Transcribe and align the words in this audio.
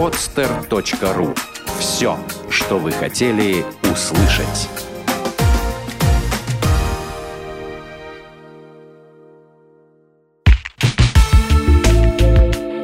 podster.ru 0.00 1.36
Все, 1.78 2.16
что 2.48 2.78
вы 2.78 2.90
хотели 2.90 3.66
услышать. 3.82 4.70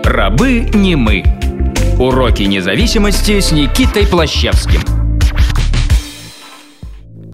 Рабы 0.05 0.69
не 0.75 0.95
мы. 0.95 1.25
Уроки 1.99 2.43
независимости 2.43 3.41
с 3.41 3.51
Никитой 3.51 4.07
Плащевским. 4.07 4.83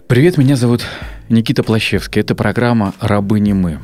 Привет, 0.07 0.39
меня 0.39 0.55
зовут 0.55 0.87
Никита 1.29 1.65
Плащевский. 1.65 2.21
Это 2.21 2.37
программа 2.37 2.95
«Рабы 3.01 3.41
не 3.41 3.53
мы». 3.53 3.81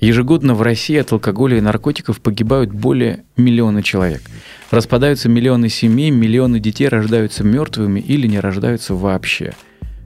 Ежегодно 0.00 0.54
в 0.54 0.62
России 0.62 0.96
от 0.96 1.12
алкоголя 1.12 1.56
и 1.56 1.62
наркотиков 1.62 2.20
погибают 2.20 2.70
более 2.70 3.24
миллиона 3.36 3.82
человек. 3.82 4.22
Распадаются 4.70 5.28
миллионы 5.28 5.68
семей, 5.68 6.10
миллионы 6.10 6.60
детей 6.60 6.88
рождаются 6.88 7.44
мертвыми 7.44 8.00
или 8.00 8.26
не 8.26 8.40
рождаются 8.40 8.94
вообще. 8.94 9.54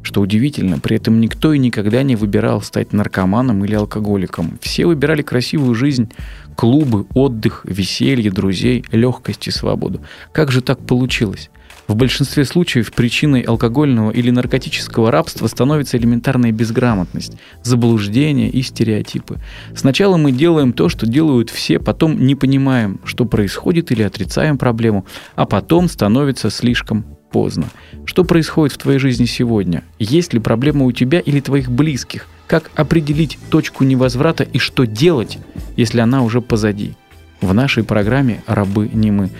Что 0.03 0.23
удивительно, 0.23 0.79
при 0.79 0.97
этом 0.97 1.21
никто 1.21 1.53
и 1.53 1.59
никогда 1.59 2.03
не 2.03 2.17
выбирал 2.17 2.63
стать 2.63 2.93
наркоманом 2.93 3.65
или 3.65 3.75
алкоголиком. 3.75 4.59
Все 4.63 4.87
выбирали 4.87 5.23
красивую 5.23 5.75
жизнь, 5.75 6.11
клубы, 6.57 7.07
отдых, 7.15 7.63
веселье, 7.65 8.31
друзей, 8.31 8.85
легкость 8.93 9.49
и 9.49 9.51
свободу. 9.51 10.01
Как 10.33 10.53
же 10.53 10.63
так 10.63 10.79
получилось? 10.79 11.51
В 11.91 11.97
большинстве 11.97 12.45
случаев 12.45 12.93
причиной 12.93 13.41
алкогольного 13.41 14.13
или 14.13 14.31
наркотического 14.31 15.11
рабства 15.11 15.49
становится 15.49 15.97
элементарная 15.97 16.53
безграмотность, 16.53 17.33
заблуждение 17.65 18.49
и 18.49 18.63
стереотипы. 18.63 19.41
Сначала 19.75 20.17
мы 20.17 20.31
делаем 20.31 20.73
то, 20.73 20.89
что 20.89 21.05
делают 21.05 21.51
все, 21.51 21.81
потом 21.81 22.17
не 22.25 22.37
понимаем, 22.37 23.01
что 23.03 23.25
происходит 23.25 23.91
или 23.91 24.05
отрицаем 24.05 24.57
проблему, 24.57 25.05
а 25.35 25.47
потом 25.47 25.89
становится 25.89 26.49
слишком 26.49 27.05
поздно. 27.33 27.65
Что 28.05 28.23
происходит 28.23 28.77
в 28.77 28.79
твоей 28.79 29.01
жизни 29.01 29.25
сегодня? 29.25 29.83
Есть 29.99 30.33
ли 30.33 30.39
проблема 30.39 30.85
у 30.85 30.93
тебя 30.93 31.19
или 31.19 31.41
твоих 31.41 31.73
близких? 31.73 32.29
Как 32.47 32.71
определить 32.77 33.37
точку 33.49 33.83
невозврата 33.83 34.45
и 34.45 34.59
что 34.59 34.85
делать, 34.85 35.41
если 35.77 35.99
она 35.99 36.23
уже 36.23 36.41
позади? 36.41 36.95
В 37.41 37.53
нашей 37.53 37.83
программе 37.83 38.45
«Рабы 38.47 38.89
не 38.93 39.11
мы» 39.11 39.31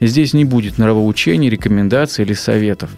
Здесь 0.00 0.32
не 0.32 0.44
будет 0.46 0.78
нравоучений, 0.78 1.50
рекомендаций 1.50 2.24
или 2.24 2.32
советов. 2.32 2.90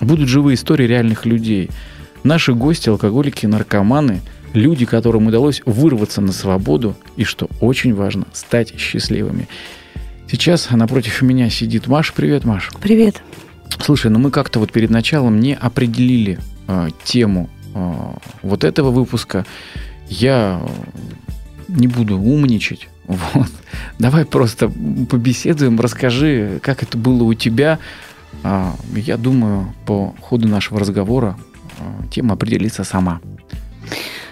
Будут 0.00 0.28
живые 0.28 0.56
истории 0.56 0.86
реальных 0.86 1.24
людей. 1.24 1.70
Наши 2.22 2.52
гости, 2.52 2.90
алкоголики, 2.90 3.46
наркоманы, 3.46 4.20
люди, 4.52 4.84
которым 4.84 5.26
удалось 5.26 5.62
вырваться 5.64 6.20
на 6.20 6.32
свободу 6.32 6.94
и, 7.16 7.24
что 7.24 7.48
очень 7.60 7.94
важно, 7.94 8.26
стать 8.32 8.78
счастливыми. 8.78 9.48
Сейчас 10.30 10.70
напротив 10.70 11.22
меня 11.22 11.48
сидит 11.50 11.86
Маша. 11.86 12.12
Привет, 12.14 12.44
Маша. 12.44 12.70
Привет. 12.80 13.22
Слушай, 13.80 14.10
ну 14.10 14.18
мы 14.18 14.30
как-то 14.30 14.60
вот 14.60 14.70
перед 14.70 14.90
началом 14.90 15.40
не 15.40 15.54
определили 15.54 16.38
э, 16.68 16.88
тему 17.04 17.48
э, 17.74 17.92
вот 18.42 18.64
этого 18.64 18.90
выпуска. 18.90 19.46
Я 20.08 20.62
не 21.68 21.88
буду 21.88 22.18
умничать. 22.18 22.88
Вот. 23.06 23.48
Давай 23.98 24.24
просто 24.24 24.70
побеседуем, 25.10 25.78
расскажи, 25.80 26.60
как 26.62 26.82
это 26.82 26.96
было 26.96 27.24
у 27.24 27.34
тебя. 27.34 27.78
А, 28.42 28.74
я 28.94 29.16
думаю, 29.16 29.74
по 29.86 30.14
ходу 30.20 30.48
нашего 30.48 30.80
разговора 30.80 31.36
а, 31.78 32.06
тема 32.08 32.34
определится 32.34 32.84
сама. 32.84 33.20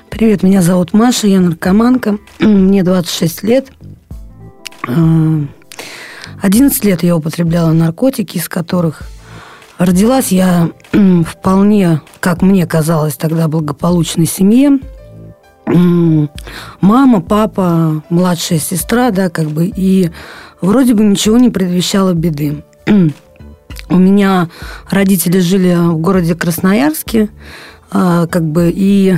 Привет, 0.09 0.43
меня 0.43 0.63
зовут 0.63 0.93
Маша, 0.93 1.27
я 1.27 1.41
наркоманка, 1.41 2.19
мне 2.41 2.83
26 2.83 3.43
лет. 3.43 3.69
11 4.83 6.85
а, 6.85 6.87
лет 6.87 7.03
я 7.03 7.17
употребляла 7.17 7.73
наркотики, 7.73 8.39
из 8.39 8.49
которых 8.49 9.03
родилась 9.79 10.33
я 10.33 10.71
вполне, 11.27 12.01
как 12.21 12.43
мне 12.43 12.67
казалось 12.67 13.15
тогда, 13.15 13.49
благополучной 13.49 14.27
семье 14.27 14.79
мама, 16.81 17.21
папа, 17.21 18.03
младшая 18.11 18.59
сестра, 18.59 19.11
да, 19.11 19.29
как 19.29 19.47
бы, 19.47 19.67
и 19.75 20.11
вроде 20.61 20.95
бы 20.95 21.05
ничего 21.05 21.39
не 21.39 21.51
предвещало 21.51 22.13
беды. 22.13 22.63
У 23.89 23.97
меня 23.97 24.49
родители 24.89 25.41
жили 25.41 25.75
в 25.75 25.99
городе 25.99 26.35
Красноярске, 26.35 27.29
а, 27.91 28.27
как 28.27 28.45
бы, 28.45 28.73
и 28.75 29.17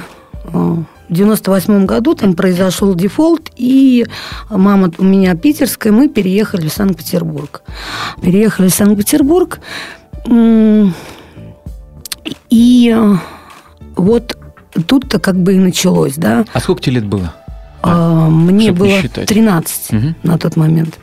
а, 0.53 0.83
в 1.09 1.15
98 1.15 1.85
году 1.85 2.15
там 2.15 2.35
произошел 2.35 2.95
дефолт, 2.95 3.51
и 3.57 4.07
мама 4.49 4.91
у 4.97 5.05
меня 5.05 5.35
питерская, 5.35 5.93
мы 5.93 6.09
переехали 6.09 6.69
в 6.69 6.73
Санкт-Петербург. 6.73 7.63
Переехали 8.23 8.69
в 8.69 8.75
Санкт-Петербург, 8.75 9.61
и 12.49 12.97
вот 13.97 14.39
тут-то 14.87 15.19
как 15.19 15.37
бы 15.37 15.55
и 15.55 15.59
началось, 15.59 16.15
да. 16.17 16.45
А 16.53 16.61
сколько 16.61 16.83
тебе 16.83 16.97
лет 16.97 17.07
было? 17.07 17.35
А, 17.83 18.29
мне 18.29 18.73
было 18.73 19.01
считать. 19.01 19.29
13 19.29 19.91
угу. 19.91 20.15
на 20.23 20.39
тот 20.39 20.57
момент. 20.57 20.99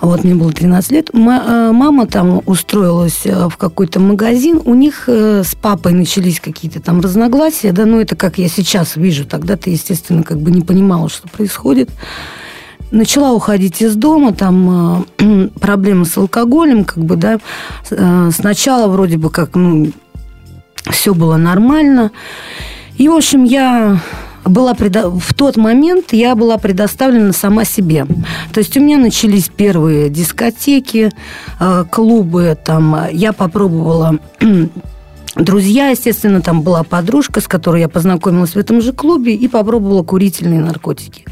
Вот 0.00 0.24
мне 0.24 0.34
было 0.34 0.50
13 0.50 0.90
лет. 0.92 1.10
А, 1.12 1.72
мама 1.72 2.06
там 2.06 2.40
устроилась 2.46 3.20
э, 3.24 3.48
в 3.48 3.56
какой-то 3.58 4.00
магазин. 4.00 4.60
У 4.64 4.74
них 4.74 5.04
э, 5.08 5.42
с 5.44 5.54
папой 5.54 5.92
начались 5.92 6.40
какие-то 6.40 6.80
там 6.80 7.00
разногласия. 7.00 7.72
Да, 7.72 7.84
ну 7.84 8.00
это 8.00 8.16
как 8.16 8.38
я 8.38 8.48
сейчас 8.48 8.96
вижу. 8.96 9.26
Тогда 9.26 9.56
ты, 9.56 9.70
естественно, 9.70 10.22
как 10.22 10.40
бы 10.40 10.50
не 10.50 10.62
понимала, 10.62 11.10
что 11.10 11.28
происходит. 11.28 11.90
Начала 12.90 13.32
уходить 13.32 13.82
из 13.82 13.94
дома, 13.94 14.32
там 14.32 15.04
э, 15.18 15.48
проблемы 15.60 16.06
с 16.06 16.16
алкоголем, 16.16 16.84
как 16.84 17.04
бы, 17.04 17.16
да. 17.16 17.38
Сначала 18.30 18.88
вроде 18.88 19.18
бы 19.18 19.28
как, 19.28 19.54
ну, 19.54 19.92
все 20.90 21.12
было 21.14 21.36
нормально. 21.36 22.10
И, 23.00 23.08
в 23.08 23.14
общем, 23.14 23.44
я 23.44 23.98
была 24.44 24.74
предо... 24.74 25.08
в 25.08 25.32
тот 25.32 25.56
момент 25.56 26.12
я 26.12 26.34
была 26.34 26.58
предоставлена 26.58 27.32
сама 27.32 27.64
себе. 27.64 28.04
То 28.52 28.60
есть 28.60 28.76
у 28.76 28.80
меня 28.80 28.98
начались 28.98 29.48
первые 29.48 30.10
дискотеки, 30.10 31.10
э, 31.58 31.84
клубы, 31.90 32.58
там 32.62 33.06
я 33.10 33.32
попробовала 33.32 34.18
друзья, 35.34 35.88
естественно, 35.88 36.42
там 36.42 36.60
была 36.60 36.82
подружка, 36.82 37.40
с 37.40 37.48
которой 37.48 37.80
я 37.80 37.88
познакомилась 37.88 38.50
в 38.50 38.58
этом 38.58 38.82
же 38.82 38.92
клубе 38.92 39.34
и 39.34 39.48
попробовала 39.48 40.02
курительные 40.02 40.60
наркотики. 40.60 41.24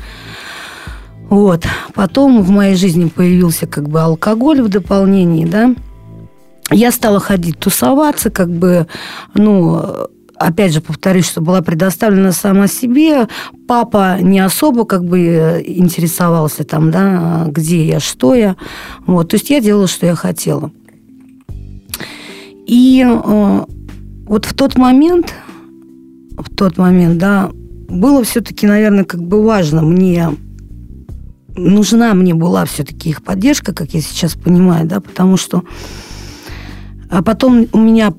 Вот. 1.29 1.67
Потом 1.93 2.41
в 2.41 2.49
моей 2.49 2.77
жизни 2.77 3.11
появился 3.11 3.67
как 3.67 3.91
бы 3.91 4.01
алкоголь 4.01 4.63
в 4.63 4.71
дополнении, 4.71 5.45
да. 5.45 5.75
Я 6.71 6.93
стала 6.93 7.21
ходить 7.21 7.59
тусоваться, 7.59 8.31
как 8.31 8.49
бы, 8.49 8.87
ну, 9.35 10.09
опять 10.39 10.73
же, 10.73 10.81
повторюсь, 10.81 11.27
что 11.27 11.41
была 11.41 11.63
предоставлена 11.63 12.33
сама 12.33 12.67
себе. 12.67 13.29
Папа 13.67 14.19
не 14.21 14.41
особо 14.41 14.85
как 14.85 15.05
бы 15.05 15.63
интересовался 15.67 16.65
там, 16.65 16.91
да, 16.91 17.47
где 17.49 17.87
я, 17.87 18.01
что 18.01 18.35
я. 18.35 18.57
Вот, 19.07 19.31
то 19.31 19.37
есть 19.37 19.51
я 19.51 19.61
делала, 19.61 19.87
что 19.87 20.07
я 20.07 20.15
хотела. 20.15 20.71
И 22.67 23.05
э, 23.07 23.65
вот 24.27 24.45
в 24.45 24.55
тот 24.55 24.77
момент, 24.77 25.33
в 26.37 26.55
тот 26.55 26.77
момент, 26.77 27.19
да, 27.19 27.51
было 27.89 28.23
все-таки, 28.25 28.67
наверное, 28.67 29.05
как 29.05 29.23
бы 29.23 29.43
важно 29.43 29.83
мне, 29.83 30.31
нужна 31.57 32.15
мне 32.15 32.35
была 32.35 32.65
все-таки 32.67 33.11
их 33.11 33.23
поддержка, 33.23 33.73
как 33.73 33.95
я 33.95 34.01
сейчас 34.01 34.35
понимаю, 34.35 34.87
да, 34.87 35.01
потому 35.01 35.37
что 35.37 35.65
а 37.11 37.23
потом 37.23 37.67
у 37.73 37.79
меня 37.79 38.13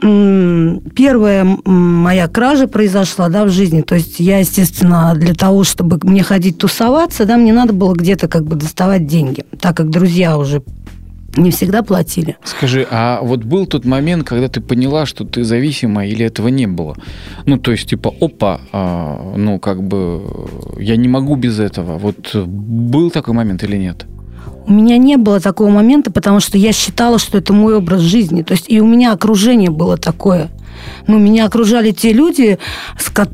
первая 0.00 1.46
моя 1.64 2.28
кража 2.28 2.66
произошла, 2.68 3.28
да, 3.28 3.44
в 3.44 3.50
жизни. 3.50 3.82
То 3.82 3.94
есть 3.94 4.20
я, 4.20 4.38
естественно, 4.38 5.14
для 5.14 5.34
того, 5.34 5.64
чтобы 5.64 5.98
мне 6.02 6.22
ходить 6.22 6.58
тусоваться, 6.58 7.24
да, 7.24 7.36
мне 7.36 7.52
надо 7.52 7.72
было 7.72 7.94
где-то 7.94 8.28
как 8.28 8.44
бы 8.44 8.56
доставать 8.56 9.06
деньги, 9.06 9.44
так 9.60 9.76
как 9.76 9.90
друзья 9.90 10.36
уже 10.36 10.62
не 11.36 11.50
всегда 11.50 11.82
платили. 11.82 12.36
Скажи, 12.44 12.86
а 12.90 13.20
вот 13.22 13.44
был 13.44 13.66
тот 13.66 13.84
момент, 13.84 14.26
когда 14.26 14.48
ты 14.48 14.60
поняла, 14.60 15.06
что 15.06 15.24
ты 15.24 15.44
зависима, 15.44 16.06
или 16.06 16.24
этого 16.24 16.48
не 16.48 16.66
было? 16.66 16.96
Ну, 17.44 17.58
то 17.58 17.72
есть, 17.72 17.88
типа, 17.90 18.14
опа, 18.20 18.60
а, 18.72 19.34
ну, 19.36 19.58
как 19.58 19.82
бы, 19.82 20.22
я 20.78 20.96
не 20.96 21.08
могу 21.08 21.36
без 21.36 21.60
этого. 21.60 21.98
Вот 21.98 22.34
был 22.34 23.10
такой 23.10 23.34
момент 23.34 23.62
или 23.64 23.76
нет? 23.76 24.06
У 24.66 24.72
меня 24.72 24.98
не 24.98 25.16
было 25.16 25.38
такого 25.38 25.70
момента, 25.70 26.10
потому 26.10 26.40
что 26.40 26.58
я 26.58 26.72
считала, 26.72 27.18
что 27.18 27.38
это 27.38 27.52
мой 27.52 27.76
образ 27.76 28.00
жизни. 28.00 28.42
То 28.42 28.52
есть 28.52 28.66
и 28.68 28.80
у 28.80 28.86
меня 28.86 29.12
окружение 29.12 29.70
было 29.70 29.96
такое. 29.96 30.50
Ну, 31.06 31.18
меня 31.18 31.46
окружали 31.46 31.92
те 31.92 32.12
люди, 32.12 32.58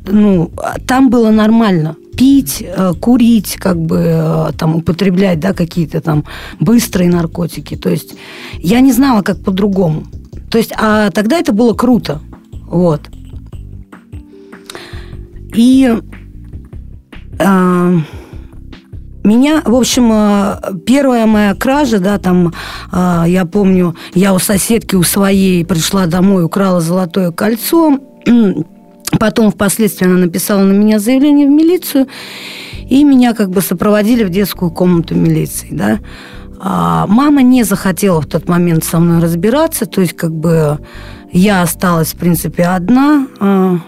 ну, 0.06 0.50
там 0.86 1.10
было 1.10 1.30
нормально 1.30 1.96
пить, 2.16 2.62
э, 2.62 2.92
курить, 3.00 3.56
как 3.56 3.80
бы 3.80 3.96
э, 3.98 4.52
там 4.58 4.76
употреблять, 4.76 5.40
да, 5.40 5.54
какие-то 5.54 6.00
там 6.00 6.24
быстрые 6.60 7.10
наркотики. 7.10 7.76
То 7.76 7.88
есть 7.90 8.14
я 8.58 8.80
не 8.80 8.92
знала, 8.92 9.22
как 9.22 9.42
по-другому. 9.42 10.04
То 10.50 10.58
есть, 10.58 10.72
а 10.78 11.10
тогда 11.10 11.38
это 11.38 11.52
было 11.52 11.72
круто. 11.72 12.20
Вот. 12.66 13.00
И 15.54 15.98
э, 17.38 17.98
меня, 19.24 19.62
в 19.64 19.74
общем, 19.74 20.10
э, 20.12 20.56
первая 20.84 21.26
моя 21.26 21.54
кража, 21.54 21.98
да, 21.98 22.18
там, 22.18 22.52
э, 22.92 23.24
я 23.28 23.44
помню, 23.44 23.94
я 24.14 24.34
у 24.34 24.38
соседки 24.38 24.96
у 24.96 25.02
своей 25.02 25.64
пришла 25.64 26.06
домой, 26.06 26.44
украла 26.44 26.80
золотое 26.80 27.30
кольцо, 27.30 27.98
потом 29.20 29.50
впоследствии 29.50 30.06
она 30.06 30.16
написала 30.16 30.62
на 30.62 30.72
меня 30.72 30.98
заявление 30.98 31.46
в 31.46 31.50
милицию, 31.50 32.08
и 32.88 33.04
меня 33.04 33.32
как 33.34 33.50
бы 33.50 33.60
сопроводили 33.60 34.24
в 34.24 34.30
детскую 34.30 34.70
комнату 34.70 35.14
милиции, 35.14 35.68
да. 35.70 36.00
А 36.64 37.06
мама 37.06 37.42
не 37.42 37.64
захотела 37.64 38.20
в 38.20 38.26
тот 38.26 38.48
момент 38.48 38.84
со 38.84 39.00
мной 39.00 39.20
разбираться, 39.20 39.86
то 39.86 40.00
есть 40.00 40.14
как 40.14 40.32
бы 40.32 40.78
я 41.32 41.62
осталась, 41.62 42.12
в 42.12 42.16
принципе, 42.16 42.64
одна. 42.64 43.26
А, 43.40 43.78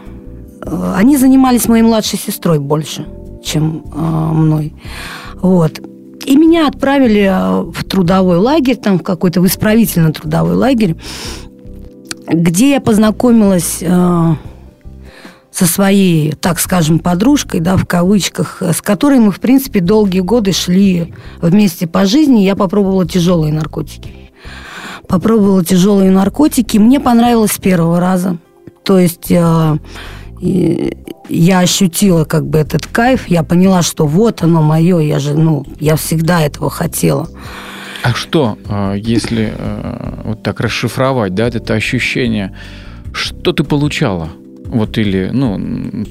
они 0.97 1.17
занимались 1.17 1.69
моей 1.69 1.83
младшей 1.83 2.19
сестрой 2.19 2.59
больше, 2.59 3.07
чем 3.45 3.85
мной. 3.93 4.75
Вот. 5.45 5.79
И 6.25 6.37
меня 6.37 6.69
отправили 6.69 7.29
э, 7.31 7.71
в 7.71 7.85
трудовой 7.85 8.39
лагерь, 8.39 8.77
там 8.77 8.99
в 8.99 9.03
какой-то 9.03 9.43
в 9.43 9.47
исправительно-трудовой 9.47 10.55
лагерь, 10.55 10.97
где 12.27 12.71
я 12.71 12.81
познакомилась 12.81 13.81
э, 13.83 14.35
со 15.51 15.67
своей, 15.67 16.33
так 16.33 16.59
скажем, 16.59 16.99
подружкой, 16.99 17.61
да, 17.61 17.77
в 17.77 17.85
кавычках, 17.85 18.63
с 18.63 18.81
которой 18.81 19.19
мы, 19.19 19.33
в 19.33 19.39
принципе, 19.39 19.81
долгие 19.81 20.21
годы 20.21 20.53
шли 20.53 21.13
вместе 21.43 21.87
по 21.87 22.07
жизни. 22.07 22.41
Я 22.41 22.57
попробовала 22.57 23.07
тяжелые 23.07 23.53
наркотики. 23.53 24.31
Попробовала 25.07 25.63
тяжелые 25.63 26.11
наркотики. 26.11 26.79
Мне 26.79 27.01
понравилось 27.01 27.53
с 27.53 27.59
первого 27.59 28.01
раза. 28.01 28.39
То 28.83 28.99
есть 28.99 29.31
э, 29.31 29.77
и 30.45 30.93
я 31.31 31.61
ощутила 31.61 32.25
как 32.27 32.47
бы 32.47 32.59
этот 32.59 32.87
кайф, 32.87 33.29
я 33.29 33.43
поняла, 33.43 33.81
что 33.81 34.07
вот 34.07 34.43
оно 34.43 34.61
мое, 34.61 34.99
я 34.99 35.19
же, 35.19 35.33
ну, 35.33 35.65
я 35.81 35.97
всегда 35.97 36.43
этого 36.43 36.69
хотела. 36.69 37.29
А 38.03 38.13
что, 38.13 38.59
а, 38.69 38.93
если 38.93 39.55
э, 39.57 40.21
вот 40.25 40.43
так 40.43 40.61
расшифровать, 40.61 41.35
да, 41.35 41.49
это 41.49 41.73
ощущение, 41.73 42.55
что 43.15 43.53
ты 43.53 43.65
получала? 43.65 44.29
Вот 44.67 44.99
или, 44.99 45.31
ну, 45.33 46.05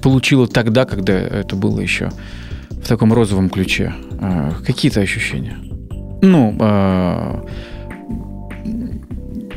получила 0.00 0.46
тогда, 0.46 0.84
когда 0.84 1.14
это 1.14 1.56
было 1.56 1.80
еще 1.80 2.10
в 2.70 2.86
таком 2.86 3.12
розовом 3.12 3.50
ключе. 3.50 3.92
А, 4.20 4.52
какие-то 4.64 5.00
ощущения? 5.00 5.56
Ну, 6.22 6.56
а, 6.60 7.44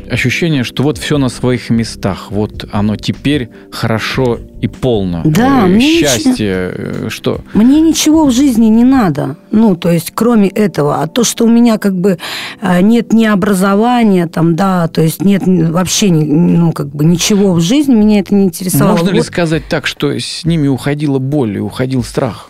ощущение, 0.09 0.63
что 0.63 0.83
вот 0.83 0.97
все 0.97 1.17
на 1.17 1.29
своих 1.29 1.69
местах, 1.69 2.27
вот 2.29 2.65
оно 2.71 2.95
теперь 2.95 3.49
хорошо 3.71 4.39
и 4.61 4.67
полно. 4.67 5.21
Да, 5.25 5.67
э, 5.67 5.79
счастье, 5.79 6.31
ничего, 6.31 7.07
э, 7.07 7.09
что? 7.09 7.41
Мне 7.53 7.81
ничего 7.81 8.25
в 8.25 8.31
жизни 8.31 8.67
не 8.67 8.83
надо, 8.83 9.35
ну, 9.51 9.75
то 9.75 9.91
есть 9.91 10.11
кроме 10.15 10.47
этого. 10.49 11.01
А 11.01 11.07
то, 11.07 11.23
что 11.23 11.45
у 11.45 11.49
меня 11.49 11.77
как 11.77 11.95
бы 11.95 12.17
э, 12.61 12.81
нет 12.81 13.11
ни 13.13 13.25
образования, 13.25 14.27
там, 14.27 14.55
да, 14.55 14.87
то 14.87 15.01
есть 15.01 15.21
нет 15.21 15.43
вообще, 15.45 16.11
ну, 16.11 16.71
как 16.71 16.87
бы 16.87 17.03
ничего 17.03 17.53
в 17.53 17.59
жизни, 17.59 17.93
меня 17.93 18.19
это 18.19 18.33
не 18.33 18.45
интересовало. 18.45 18.97
Можно 18.97 19.09
ли 19.09 19.21
сказать 19.21 19.63
так, 19.67 19.85
что 19.85 20.17
с 20.17 20.45
ними 20.45 20.67
уходила 20.67 21.19
боль 21.19 21.57
и 21.57 21.59
уходил 21.59 22.03
страх? 22.03 22.49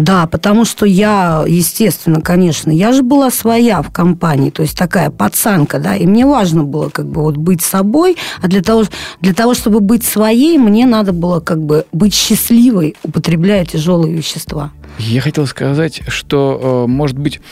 Да, 0.00 0.26
потому 0.26 0.64
что 0.64 0.86
я, 0.86 1.44
естественно, 1.46 2.22
конечно, 2.22 2.70
я 2.70 2.92
же 2.92 3.02
была 3.02 3.30
своя 3.30 3.82
в 3.82 3.90
компании, 3.90 4.48
то 4.48 4.62
есть 4.62 4.76
такая 4.76 5.10
пацанка, 5.10 5.78
да, 5.78 5.94
и 5.94 6.06
мне 6.06 6.24
важно 6.24 6.64
было 6.64 6.88
как 6.88 7.06
бы 7.06 7.20
вот 7.20 7.36
быть 7.36 7.60
собой, 7.60 8.16
а 8.40 8.48
для 8.48 8.62
того, 8.62 8.84
для 9.20 9.34
того 9.34 9.52
чтобы 9.52 9.80
быть 9.80 10.02
своей, 10.02 10.56
мне 10.56 10.86
надо 10.86 11.12
было 11.12 11.40
как 11.40 11.60
бы 11.62 11.84
быть 11.92 12.14
счастливой, 12.14 12.96
употребляя 13.02 13.66
тяжелые 13.66 14.14
вещества. 14.14 14.70
Я 14.98 15.20
хотел 15.20 15.46
сказать, 15.46 16.00
что, 16.08 16.86
э, 16.86 16.90
может 16.90 17.18
быть, 17.18 17.42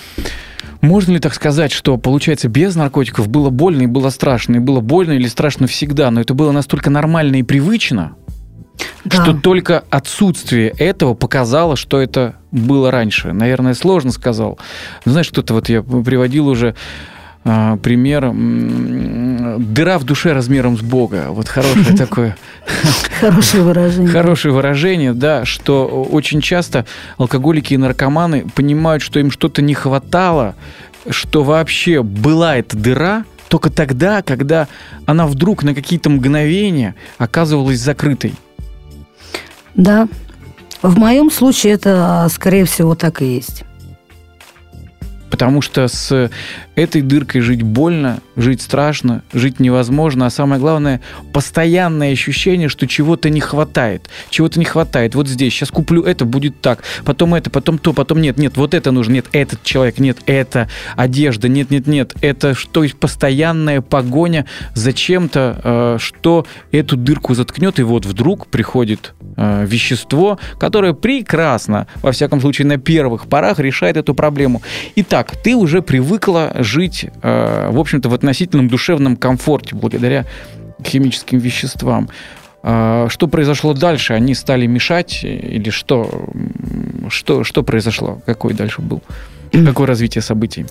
можно 0.81 1.13
ли 1.13 1.19
так 1.19 1.35
сказать, 1.35 1.71
что, 1.71 1.99
получается, 1.99 2.49
без 2.49 2.75
наркотиков 2.77 3.29
было 3.29 3.51
больно 3.51 3.83
и 3.83 3.87
было 3.87 4.09
страшно, 4.09 4.57
и 4.57 4.59
было 4.59 4.81
больно 4.81 5.13
или 5.13 5.27
страшно 5.27 5.67
всегда, 5.67 6.11
но 6.11 6.23
это 6.23 6.33
было 6.33 6.53
настолько 6.53 6.89
нормально 6.89 7.37
и 7.37 7.43
привычно, 7.43 8.15
да. 9.05 9.23
что 9.23 9.35
только 9.35 9.85
отсутствие 9.91 10.69
этого 10.71 11.15
показало, 11.15 11.77
что 11.77 12.01
это 12.01 12.37
было 12.51 12.91
раньше. 12.91 13.33
Наверное, 13.33 13.75
сложно 13.75 14.13
сказал. 14.13 14.59
Знаешь, 15.05 15.27
что-то 15.27 15.55
вот 15.55 15.69
я 15.69 15.83
приводил 15.83 16.49
уже 16.49 16.75
а, 17.45 17.77
пример 17.79 18.33
дыра 19.59 19.99
в 19.99 20.05
душе 20.05 20.33
размером 20.33 20.77
с 20.77 20.83
Бога. 20.83 21.27
Вот 21.31 21.49
хорошее 21.49 21.97
такое. 21.97 22.37
Хорошее 23.21 23.63
выражение. 23.63 24.13
Хорошее 24.13 24.55
выражение, 24.55 25.13
да, 25.13 25.45
что 25.45 25.87
очень 25.87 26.41
часто 26.41 26.85
алкоголики 27.17 27.75
и 27.75 27.79
наркоманы 27.79 28.47
понимают, 28.55 29.03
что 29.03 29.19
им 29.19 29.31
что-то 29.31 29.63
не 29.63 29.75
хватало, 29.75 30.57
что 31.09 31.43
вообще 31.43 32.03
была 32.03 32.57
эта 32.57 32.77
дыра, 32.77 33.25
только 33.49 33.71
тогда, 33.71 34.23
когда 34.23 34.69
она 35.07 35.27
вдруг 35.27 35.63
на 35.63 35.75
какие-то 35.75 36.11
мгновения 36.11 36.95
оказывалась 37.17 37.79
закрытой. 37.79 38.35
Да. 39.79 40.09
В 40.83 40.99
моем 40.99 41.31
случае 41.31 41.75
это, 41.75 42.27
скорее 42.31 42.65
всего, 42.65 42.95
так 42.95 43.23
и 43.23 43.37
есть. 43.37 43.65
Потому 45.31 45.61
что 45.61 45.89
с 45.89 46.31
этой 46.75 47.03
дыркой 47.03 47.41
жить 47.41 47.63
больно, 47.63 48.21
жить 48.37 48.63
страшно, 48.63 49.23
жить 49.33 49.61
невозможно, 49.61 50.27
а 50.27 50.31
самое 50.31 50.61
главное, 50.61 51.01
постоянное 51.33 52.13
ощущение, 52.13 52.69
что 52.69 52.87
чего-то 52.87 53.31
не 53.31 53.41
хватает. 53.41 54.09
Чего-то 54.31 54.59
не 54.59 54.65
хватает. 54.65 55.15
Вот 55.15 55.29
здесь, 55.29 55.53
сейчас 55.53 55.71
куплю 55.71 56.03
это, 56.03 56.25
будет 56.25 56.61
так, 56.61 56.83
потом 57.05 57.35
это, 57.35 57.51
потом 57.51 57.79
то, 57.79 57.93
потом 57.93 58.21
нет, 58.21 58.39
нет, 58.39 58.57
вот 58.57 58.75
это 58.75 58.93
нужно, 58.93 59.15
нет, 59.15 59.27
этот 59.33 59.63
человек, 59.65 59.99
нет, 59.99 60.19
это 60.27 60.69
одежда, 60.97 61.49
нет, 61.49 61.71
нет, 61.71 61.87
нет. 61.87 62.15
Это 62.21 62.55
то 62.73 62.83
есть 62.83 62.97
постоянная 62.97 63.81
погоня 63.81 64.47
за 64.75 64.93
чем-то, 64.93 65.61
э, 65.63 65.97
что 65.99 66.47
эту 66.71 66.97
дырку 66.97 67.35
заткнет, 67.35 67.81
и 67.81 67.83
вот 67.83 68.07
вдруг 68.07 68.47
приходит 68.47 69.15
э, 69.37 69.65
вещество, 69.67 70.39
которое 70.61 70.93
прекрасно, 70.93 71.87
во 72.03 72.13
всяком 72.13 72.41
случае, 72.41 72.67
на 72.67 72.77
первых 72.77 73.27
порах 73.27 73.59
решает 73.59 73.97
эту 73.97 74.15
проблему. 74.15 74.63
Итак, 74.95 75.18
ты 75.25 75.57
уже 75.57 75.83
привыкла 75.83 76.53
жить, 76.57 77.07
э, 77.23 77.71
в 77.71 77.79
общем-то, 77.79 78.09
в 78.09 78.15
относительном 78.15 78.69
душевном 78.69 79.17
комфорте 79.17 79.75
благодаря 79.75 80.25
химическим 80.85 81.39
веществам. 81.39 82.09
Э, 82.63 83.07
что 83.09 83.29
произошло 83.29 83.75
дальше? 83.75 84.15
Они 84.15 84.35
стали 84.35 84.67
мешать 84.67 85.25
или 85.25 85.71
что? 85.71 86.29
Что, 87.09 87.45
что 87.45 87.63
произошло? 87.63 88.21
Какой 88.27 88.55
дальше 88.55 88.83
был? 88.83 89.03
Какое 89.53 89.87
развитие 89.87 90.23
событий? 90.23 90.67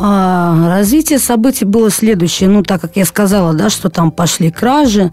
А, 0.00 0.68
развитие 0.68 1.18
событий 1.18 1.64
было 1.64 1.90
следующее. 1.90 2.48
Ну, 2.48 2.62
так 2.62 2.80
как 2.80 2.96
я 2.96 3.04
сказала, 3.04 3.52
да, 3.52 3.68
что 3.68 3.88
там 3.88 4.12
пошли 4.12 4.50
кражи. 4.50 5.10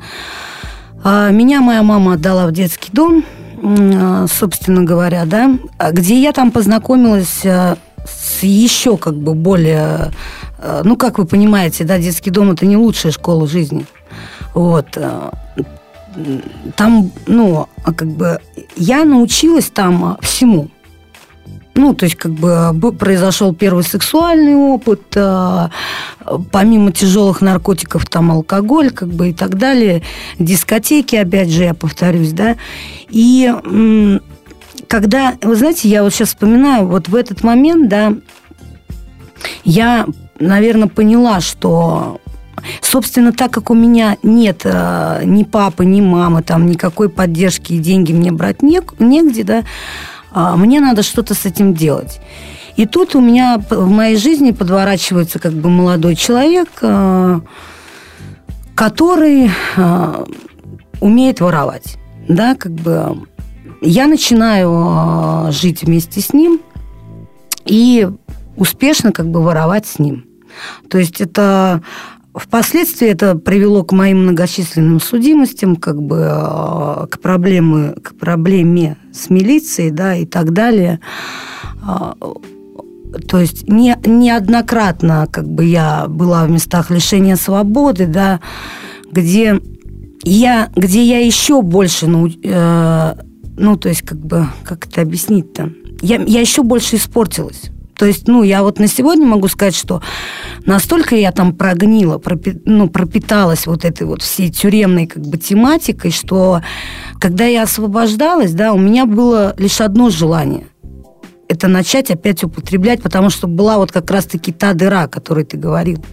А, 1.04 1.30
меня 1.32 1.62
моя 1.62 1.82
мама 1.82 2.14
отдала 2.14 2.46
в 2.46 2.52
детский 2.52 2.90
дом, 2.92 3.26
а, 3.64 4.26
собственно 4.28 4.84
говоря, 4.84 5.26
да, 5.26 5.58
где 5.92 6.22
я 6.22 6.34
там 6.34 6.52
познакомилась 6.52 7.44
э, 7.44 7.76
с 8.06 8.44
еще 8.44 8.98
как 8.98 9.16
бы 9.16 9.34
более... 9.34 10.12
Э, 10.60 10.82
ну, 10.84 10.96
как 10.96 11.18
вы 11.18 11.26
понимаете, 11.26 11.84
да, 11.84 11.98
детский 11.98 12.32
дом– 12.32 12.52
это 12.54 12.66
не 12.66 12.78
лучшая 12.78 13.12
школа 13.12 13.48
жизни. 13.48 13.86
Вот. 14.54 14.88
Э, 14.96 15.32
там, 16.76 17.12
ну, 17.28 17.68
а 17.84 17.94
как 17.94 18.08
бы 18.08 18.40
я 18.78 19.04
научилась 19.04 19.66
там 19.66 20.18
всему. 20.22 20.70
Ну, 21.78 21.94
то 21.94 22.06
есть, 22.06 22.16
как 22.16 22.32
бы 22.32 22.94
произошел 22.94 23.54
первый 23.54 23.84
сексуальный 23.84 24.56
опыт, 24.56 25.02
э, 25.16 25.68
помимо 26.50 26.94
тяжелых 26.94 27.42
наркотиков, 27.42 28.06
там 28.06 28.32
алкоголь, 28.32 28.92
как 28.92 29.10
бы 29.10 29.30
и 29.30 29.34
так 29.34 29.58
далее, 29.58 30.02
дискотеки, 30.40 31.18
опять 31.18 31.50
же, 31.50 31.64
я 31.64 31.74
повторюсь, 31.74 32.32
да. 32.32 32.56
И 33.10 33.52
когда, 34.88 35.36
вы 35.42 35.56
знаете, 35.56 35.90
я 35.90 36.04
вот 36.04 36.14
сейчас 36.14 36.30
вспоминаю, 36.30 36.88
вот 36.88 37.08
в 37.08 37.16
этот 37.16 37.44
момент, 37.44 37.90
да, 37.90 38.14
я, 39.64 40.06
наверное, 40.40 40.88
поняла, 40.88 41.42
что 41.42 42.20
Собственно, 42.82 43.32
так 43.32 43.52
как 43.52 43.70
у 43.70 43.74
меня 43.74 44.18
нет 44.24 44.62
э, 44.64 45.22
ни 45.24 45.44
папы, 45.44 45.86
ни 45.86 46.02
мамы, 46.02 46.42
там 46.42 46.66
никакой 46.66 47.10
поддержки 47.10 47.74
и 47.74 47.80
деньги 47.80 48.12
мне 48.12 48.32
брать 48.32 48.64
не, 48.64 48.82
негде, 48.98 49.44
да, 49.44 49.64
э, 50.34 50.56
мне 50.56 50.80
надо 50.80 51.04
что-то 51.04 51.36
с 51.36 51.46
этим 51.46 51.74
делать. 51.74 52.20
И 52.76 52.86
тут 52.86 53.16
у 53.16 53.22
меня 53.22 53.62
в 53.70 53.88
моей 53.88 54.18
жизни 54.18 54.52
подворачивается 54.52 55.40
как 55.40 55.54
бы 55.54 55.70
молодой 55.70 56.16
человек, 56.16 56.70
э, 56.82 57.40
который 58.74 59.52
э, 59.76 60.26
умеет 61.00 61.40
воровать, 61.42 61.98
да, 62.28 62.56
как 62.56 62.72
бы 62.72 63.28
я 63.86 64.08
начинаю 64.08 64.72
а, 64.74 65.52
жить 65.52 65.84
вместе 65.84 66.22
с 66.22 66.34
ним 66.34 66.60
и 67.66 68.10
успешно 68.58 69.12
как 69.12 69.30
бы 69.30 69.42
воровать 69.42 69.86
с 69.86 70.00
ним. 70.00 70.26
То 70.90 70.98
есть 70.98 71.22
это 71.22 71.82
Впоследствии 72.36 73.08
это 73.08 73.36
привело 73.36 73.86
к 73.86 73.94
моим 73.94 74.24
многочисленным 74.24 75.00
судимостям, 75.00 75.78
как 75.78 76.02
бы 76.02 76.18
э, 76.30 77.08
к 77.10 77.20
проблеме, 77.22 77.94
к 77.94 78.14
проблеме 78.16 78.98
с 79.14 79.30
милицией, 79.30 79.90
да, 79.90 80.16
и 80.16 80.26
так 80.26 80.52
далее. 80.52 81.00
А, 81.82 82.14
то 83.30 83.40
есть 83.40 83.70
не, 83.70 83.96
неоднократно 84.06 85.30
как 85.32 85.48
бы 85.48 85.64
я 85.64 86.08
была 86.10 86.44
в 86.44 86.52
местах 86.52 86.90
лишения 86.90 87.38
свободы, 87.38 88.06
да, 88.06 88.42
где 89.10 89.62
я, 90.24 90.70
где 90.76 91.06
я 91.06 91.26
еще 91.26 91.62
больше, 91.62 92.08
ну, 92.08 92.28
э, 92.28 93.14
ну, 93.58 93.78
то 93.78 93.90
есть 93.90 94.02
как 94.02 94.20
бы, 94.20 94.48
как 94.64 94.88
это 94.88 95.02
объяснить-то? 95.02 95.72
Я, 96.02 96.22
я 96.22 96.42
еще 96.42 96.64
больше 96.64 96.98
испортилась. 96.98 97.72
То 97.98 98.06
есть, 98.06 98.28
ну, 98.28 98.44
я 98.44 98.62
вот 98.62 98.78
на 98.80 98.88
сегодня 98.88 99.26
могу 99.26 99.48
сказать, 99.48 99.76
что 99.76 100.02
настолько 100.66 101.16
я 101.16 101.32
там 101.32 101.56
прогнила, 101.56 102.18
пропи, 102.18 102.62
ну, 102.66 102.90
пропиталась 102.90 103.68
вот 103.68 103.86
этой 103.86 104.06
вот 104.06 104.22
всей 104.22 104.52
тюремной 104.52 105.08
как 105.08 105.24
бы 105.24 105.38
тематикой, 105.38 106.12
что 106.12 106.62
когда 107.20 107.46
я 107.46 107.64
освобождалась, 107.64 108.52
да, 108.52 108.74
у 108.74 108.78
меня 108.78 109.06
было 109.06 109.56
лишь 109.58 109.80
одно 109.80 110.10
желание– 110.10 110.68
это 111.48 111.68
начать 111.68 112.12
опять 112.12 112.44
употреблять, 112.44 113.02
потому 113.02 113.30
что 113.30 113.48
была 113.48 113.78
вот 113.78 113.92
как 113.92 114.10
раз-таки 114.10 114.52
та 114.52 114.74
дыра, 114.74 115.04
о 115.04 115.08
которой 115.08 115.46
ты 115.46 115.58
говорил. 115.58 116.04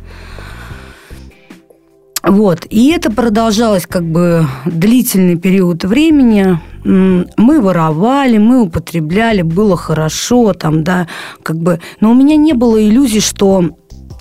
Вот. 2.22 2.66
И 2.70 2.90
это 2.90 3.10
продолжалось 3.10 3.86
как 3.86 4.04
бы 4.04 4.46
длительный 4.64 5.36
период 5.36 5.84
времени. 5.84 6.58
Мы 6.84 7.60
воровали, 7.60 8.38
мы 8.38 8.62
употребляли, 8.62 9.42
было 9.42 9.76
хорошо, 9.76 10.52
там, 10.52 10.84
да, 10.84 11.08
как 11.42 11.56
бы. 11.56 11.80
Но 12.00 12.12
у 12.12 12.14
меня 12.14 12.36
не 12.36 12.52
было 12.52 12.82
иллюзий, 12.82 13.20
что 13.20 13.76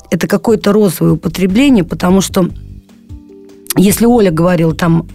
это 0.10 0.28
какое-то 0.28 0.72
розовое 0.72 1.14
употребление, 1.14 1.84
потому 1.84 2.22
что 2.22 2.50
если 3.78 4.06
Оля 4.06 4.32
говорила 4.32 4.74
там 4.74 5.08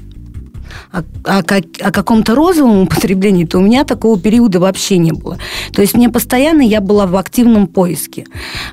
о, 0.93 1.03
о, 1.25 1.39
о 1.41 1.91
каком-то 1.93 2.35
розовом 2.35 2.83
употреблении, 2.83 3.45
то 3.45 3.59
у 3.59 3.63
меня 3.63 3.85
такого 3.85 4.19
периода 4.19 4.61
вообще 4.61 4.99
не 4.99 5.13
было. 5.13 5.39
То 5.73 5.83
есть 5.83 5.95
мне 5.95 6.09
постоянно 6.09 6.63
я 6.63 6.81
была 6.81 7.07
в 7.07 7.17
активном 7.17 7.67
поиске. 7.67 8.27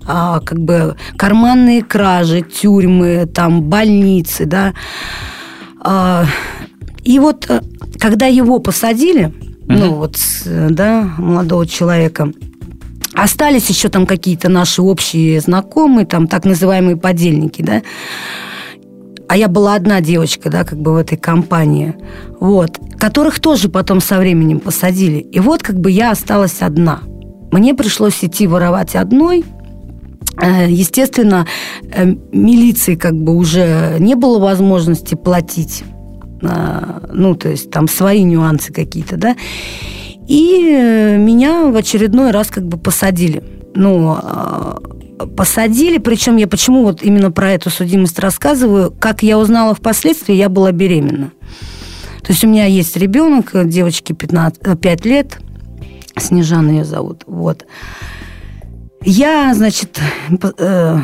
А, 0.06 0.40
как 0.40 0.60
бы 0.60 0.96
карманные 1.18 1.84
кражи, 1.84 2.42
тюрьмы, 2.42 3.26
там 3.26 3.64
больницы, 3.64 4.46
да. 4.46 4.74
А, 5.80 6.26
и 7.04 7.20
вот 7.20 7.46
э, 7.50 7.62
когда 8.00 8.28
его 8.28 8.60
посадили, 8.60 9.26
uh-huh. 9.26 9.34
ну 9.68 9.94
вот, 9.96 10.18
да, 10.46 11.14
молодого 11.18 11.68
человека, 11.68 12.32
остались 13.14 13.70
еще 13.70 13.90
там 13.90 14.06
какие-то 14.06 14.50
наши 14.50 14.82
общие 14.82 15.40
знакомые, 15.40 16.06
там 16.06 16.28
так 16.28 16.46
называемые 16.46 16.98
подельники, 16.98 17.62
да, 17.62 17.82
а 19.27 19.38
я 19.38 19.48
была 19.48 19.75
одна 19.75 20.01
девочка, 20.01 20.50
да, 20.50 20.63
как 20.63 20.80
бы 20.80 20.94
в 20.94 20.98
этой 20.98 21.18
компании, 21.18 21.96
вот, 22.39 22.80
которых 23.00 23.39
тоже 23.39 23.70
потом 23.70 24.01
со 24.01 24.18
временем 24.20 24.60
посадили. 24.60 25.20
И 25.20 25.39
вот 25.39 25.63
как 25.63 25.80
бы 25.80 25.92
я 25.92 26.12
осталась 26.12 26.62
одна. 26.62 27.00
Мне 27.51 27.74
пришлось 27.74 28.24
идти 28.24 28.48
воровать 28.48 28.96
одной, 28.96 29.44
э, 30.42 30.70
Естественно, 30.70 31.46
э, 31.92 32.06
милиции 32.32 32.96
как 32.96 33.15
бы 33.15 33.36
уже 33.36 33.98
не 34.00 34.15
было 34.15 34.39
возможности 34.39 35.15
платить, 35.15 35.84
э, 36.42 37.00
ну, 37.12 37.36
то 37.36 37.50
есть 37.50 37.72
там 37.72 37.88
свои 37.88 38.24
нюансы 38.24 38.74
какие-то, 38.74 39.18
да. 39.18 39.36
И 40.27 41.18
меня 41.20 41.65
в 41.65 41.75
очередной 41.75 42.32
раз 42.32 42.48
как 42.48 42.65
бы 42.65 42.77
посадили. 42.77 43.44
Ну, 43.75 44.18
посадили, 45.36 45.98
причем 45.98 46.38
я 46.38 46.48
почему 46.48 46.84
вот 46.84 47.03
именно 47.03 47.32
про 47.32 47.51
эту 47.51 47.70
судимость 47.70 48.20
рассказываю, 48.20 48.91
как 48.91 49.24
я 49.24 49.38
узнала 49.38 49.74
впоследствии, 49.75 50.36
я 50.36 50.50
была 50.50 50.72
беременна. 50.72 51.32
То 52.22 52.32
есть 52.32 52.43
у 52.43 52.48
меня 52.48 52.65
есть 52.65 52.96
ребенок, 52.96 53.51
девочке 53.67 54.13
15, 54.13 54.79
5 54.79 55.05
лет, 55.05 55.39
Снежана 56.17 56.70
ее 56.70 56.86
зовут, 56.86 57.24
вот. 57.25 57.65
Я, 59.01 59.53
значит, 59.53 60.00
э, 60.58 61.00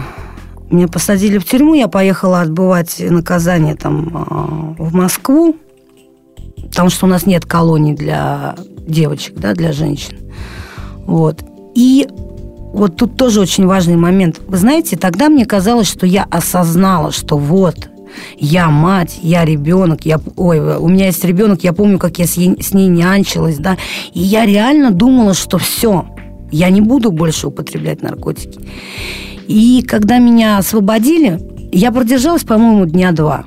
меня 0.69 0.87
посадили 0.87 1.37
в 1.37 1.45
тюрьму, 1.45 1.73
я 1.73 1.87
поехала 1.87 2.41
отбывать 2.41 2.99
наказание 2.99 3.75
там 3.75 4.75
э, 4.77 4.83
в 4.83 4.93
Москву, 4.93 5.57
потому 6.69 6.89
что 6.89 7.07
у 7.07 7.09
нас 7.09 7.25
нет 7.25 7.45
колоний 7.45 7.93
для 7.93 8.55
девочек, 8.87 9.35
да, 9.35 9.53
для 9.53 9.73
женщин. 9.73 10.17
Вот. 11.05 11.43
И 11.75 12.07
вот 12.73 12.95
тут 12.95 13.17
тоже 13.17 13.41
очень 13.41 13.65
важный 13.65 13.95
момент. 13.95 14.39
Вы 14.47 14.57
знаете, 14.57 14.97
тогда 14.97 15.29
мне 15.29 15.45
казалось, 15.45 15.87
что 15.87 16.05
я 16.05 16.25
осознала, 16.29 17.11
что 17.11 17.37
вот, 17.37 17.89
я 18.37 18.69
мать, 18.69 19.19
я 19.21 19.45
ребенок, 19.45 20.05
я, 20.05 20.19
ой, 20.35 20.59
у 20.77 20.87
меня 20.87 21.07
есть 21.07 21.23
ребенок, 21.23 21.63
я 21.63 21.73
помню, 21.73 21.99
как 21.99 22.19
я 22.19 22.25
с, 22.25 22.33
ей, 22.33 22.61
с 22.61 22.73
ней 22.73 22.87
нянчилась, 22.87 23.57
да, 23.57 23.77
и 24.13 24.19
я 24.19 24.45
реально 24.45 24.91
думала, 24.91 25.33
что 25.33 25.57
все, 25.57 26.05
я 26.51 26.69
не 26.69 26.81
буду 26.81 27.11
больше 27.11 27.47
употреблять 27.47 28.01
наркотики. 28.01 28.59
И 29.47 29.83
когда 29.87 30.19
меня 30.19 30.57
освободили, 30.57 31.39
я 31.71 31.91
продержалась, 31.91 32.43
по-моему, 32.43 32.85
дня 32.85 33.11
два. 33.11 33.45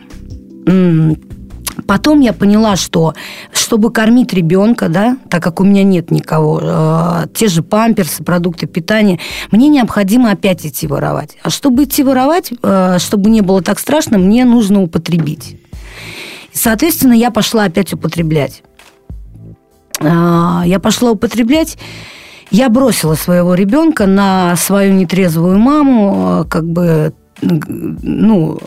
Потом 1.93 2.21
я 2.21 2.33
поняла, 2.33 2.77
что 2.77 3.13
чтобы 3.53 3.93
кормить 3.93 4.33
ребенка, 4.33 4.89
да, 4.89 5.19
так 5.29 5.43
как 5.43 5.61
у 5.61 5.65
меня 5.65 5.83
нет 5.83 6.11
никого, 6.11 6.59
э, 6.63 7.27
те 7.35 7.49
же 7.49 7.63
памперсы, 7.63 8.25
продукты 8.25 8.67
питания, 8.67 9.19
мне 9.51 9.69
необходимо 9.69 10.31
опять 10.31 10.65
идти 10.65 10.87
воровать. 10.87 11.37
А 11.43 11.51
чтобы 11.51 11.85
идти 11.85 12.03
воровать, 12.03 12.51
э, 12.63 12.97
чтобы 12.99 13.29
не 13.29 13.43
было 13.43 13.61
так 13.61 13.79
страшно, 13.79 14.17
мне 14.17 14.47
нужно 14.47 14.81
употребить. 14.81 15.61
И, 16.55 16.57
соответственно, 16.57 17.13
я 17.13 17.31
пошла 17.31 17.65
опять 17.65 17.93
употреблять. 17.93 18.63
Э, 20.01 20.63
я 20.65 20.81
пошла 20.83 21.11
употреблять. 21.11 21.77
Я 22.51 22.71
бросила 22.71 23.17
своего 23.17 23.53
ребенка 23.53 24.07
на 24.07 24.57
свою 24.57 24.95
нетрезвую 24.95 25.59
маму, 25.59 26.41
э, 26.41 26.49
как 26.49 26.67
бы 26.67 27.13
ну, 27.43 28.59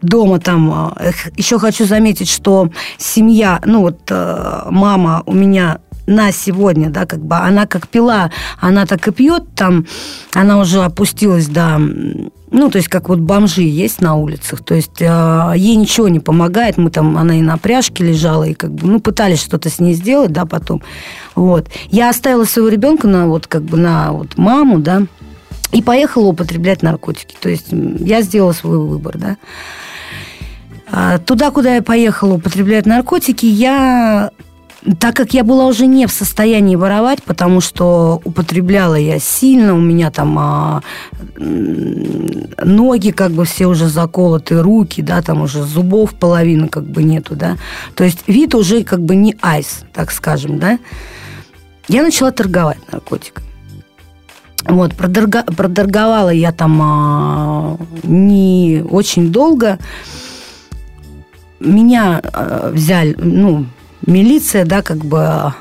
дома 0.00 0.38
там. 0.38 0.94
Э, 0.96 1.12
Еще 1.36 1.58
хочу 1.58 1.84
заметить, 1.84 2.28
что 2.28 2.70
семья, 2.98 3.60
ну 3.64 3.80
вот 3.80 4.00
э, 4.10 4.62
мама 4.70 5.22
у 5.26 5.34
меня 5.34 5.78
на 6.06 6.32
сегодня, 6.32 6.90
да, 6.90 7.06
как 7.06 7.24
бы 7.24 7.36
она 7.36 7.66
как 7.66 7.88
пила, 7.88 8.30
она 8.60 8.86
так 8.86 9.06
и 9.08 9.12
пьет 9.12 9.54
там, 9.54 9.86
она 10.34 10.58
уже 10.58 10.82
опустилась 10.82 11.46
до, 11.46 11.78
ну, 11.78 12.70
то 12.70 12.76
есть 12.76 12.88
как 12.88 13.08
вот 13.08 13.20
бомжи 13.20 13.62
есть 13.62 14.00
на 14.00 14.16
улицах, 14.16 14.64
то 14.64 14.74
есть 14.74 15.00
э, 15.00 15.52
ей 15.56 15.76
ничего 15.76 16.08
не 16.08 16.20
помогает, 16.20 16.76
мы 16.76 16.90
там, 16.90 17.16
она 17.16 17.38
и 17.38 17.42
на 17.42 17.56
пряжке 17.56 18.04
лежала, 18.04 18.44
и 18.44 18.54
как 18.54 18.72
бы, 18.72 18.86
ну, 18.88 19.00
пытались 19.00 19.40
что-то 19.40 19.70
с 19.70 19.78
ней 19.78 19.94
сделать, 19.94 20.32
да, 20.32 20.44
потом, 20.44 20.82
вот. 21.34 21.68
Я 21.88 22.10
оставила 22.10 22.44
своего 22.44 22.68
ребенка 22.68 23.06
на 23.06 23.26
вот 23.26 23.46
как 23.46 23.62
бы 23.62 23.76
на 23.76 24.12
вот 24.12 24.36
маму, 24.36 24.80
да, 24.80 25.02
и 25.72 25.82
поехала 25.82 26.26
употреблять 26.26 26.82
наркотики, 26.82 27.36
то 27.40 27.48
есть 27.48 27.68
я 27.70 28.22
сделала 28.22 28.52
свой 28.52 28.78
выбор, 28.78 29.18
да. 29.18 29.36
А, 30.90 31.18
туда, 31.18 31.50
куда 31.50 31.76
я 31.76 31.82
поехала 31.82 32.34
употреблять 32.34 32.84
наркотики, 32.84 33.46
я 33.46 34.30
так 34.98 35.14
как 35.16 35.32
я 35.32 35.44
была 35.44 35.66
уже 35.66 35.86
не 35.86 36.06
в 36.06 36.12
состоянии 36.12 36.74
воровать, 36.74 37.22
потому 37.22 37.60
что 37.60 38.20
употребляла 38.24 38.96
я 38.96 39.20
сильно, 39.20 39.74
у 39.74 39.80
меня 39.80 40.10
там 40.10 40.36
а, 40.38 40.82
ноги 41.36 43.10
как 43.10 43.30
бы 43.30 43.44
все 43.44 43.66
уже 43.66 43.86
заколоты, 43.86 44.60
руки, 44.60 45.00
да, 45.00 45.22
там 45.22 45.42
уже 45.42 45.62
зубов 45.62 46.14
половины 46.14 46.68
как 46.68 46.84
бы 46.84 47.04
нету, 47.04 47.36
да. 47.36 47.56
То 47.94 48.04
есть 48.04 48.24
вид 48.26 48.54
уже 48.54 48.82
как 48.82 49.00
бы 49.00 49.14
не 49.14 49.36
айс, 49.40 49.84
так 49.92 50.10
скажем, 50.10 50.58
да. 50.58 50.78
Я 51.88 52.02
начала 52.02 52.32
торговать 52.32 52.78
наркотиками. 52.90 53.51
Вот, 54.66 54.94
продорга, 54.94 55.42
продорговала 55.42 56.30
я 56.30 56.52
там 56.52 56.80
а, 56.82 57.78
не 58.04 58.84
очень 58.88 59.32
долго 59.32 59.78
меня 61.62 62.20
э, 62.22 62.70
взяли, 62.72 63.14
ну, 63.18 63.66
милиция, 64.06 64.64
да, 64.64 64.82
как 64.82 64.98
бы 64.98 65.52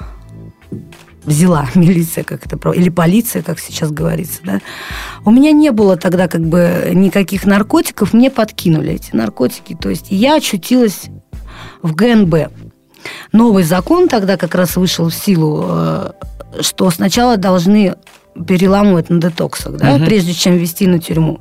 взяла 1.23 1.67
милиция, 1.75 2.23
как 2.23 2.45
это 2.45 2.57
или 2.71 2.89
полиция, 2.89 3.41
как 3.41 3.59
сейчас 3.59 3.91
говорится, 3.91 4.39
да. 4.43 4.61
У 5.25 5.31
меня 5.31 5.51
не 5.51 5.71
было 5.71 5.97
тогда 5.97 6.27
как 6.27 6.41
бы 6.41 6.91
никаких 6.93 7.45
наркотиков, 7.45 8.13
мне 8.13 8.29
подкинули 8.29 8.93
эти 8.93 9.15
наркотики, 9.15 9.77
то 9.79 9.89
есть 9.89 10.07
я 10.09 10.35
очутилась 10.35 11.05
в 11.81 11.95
ГНБ. 11.95 12.51
Новый 13.31 13.63
закон 13.63 14.07
тогда 14.07 14.37
как 14.37 14.53
раз 14.55 14.75
вышел 14.75 15.09
в 15.09 15.13
силу, 15.13 15.65
э, 15.67 16.11
что 16.61 16.89
сначала 16.91 17.37
должны 17.37 17.95
переламывать 18.41 19.09
на 19.09 19.19
детоксах, 19.19 19.77
да, 19.77 19.95
угу. 19.95 20.05
прежде 20.05 20.33
чем 20.33 20.57
ввести 20.57 20.87
на 20.87 20.99
тюрьму. 20.99 21.39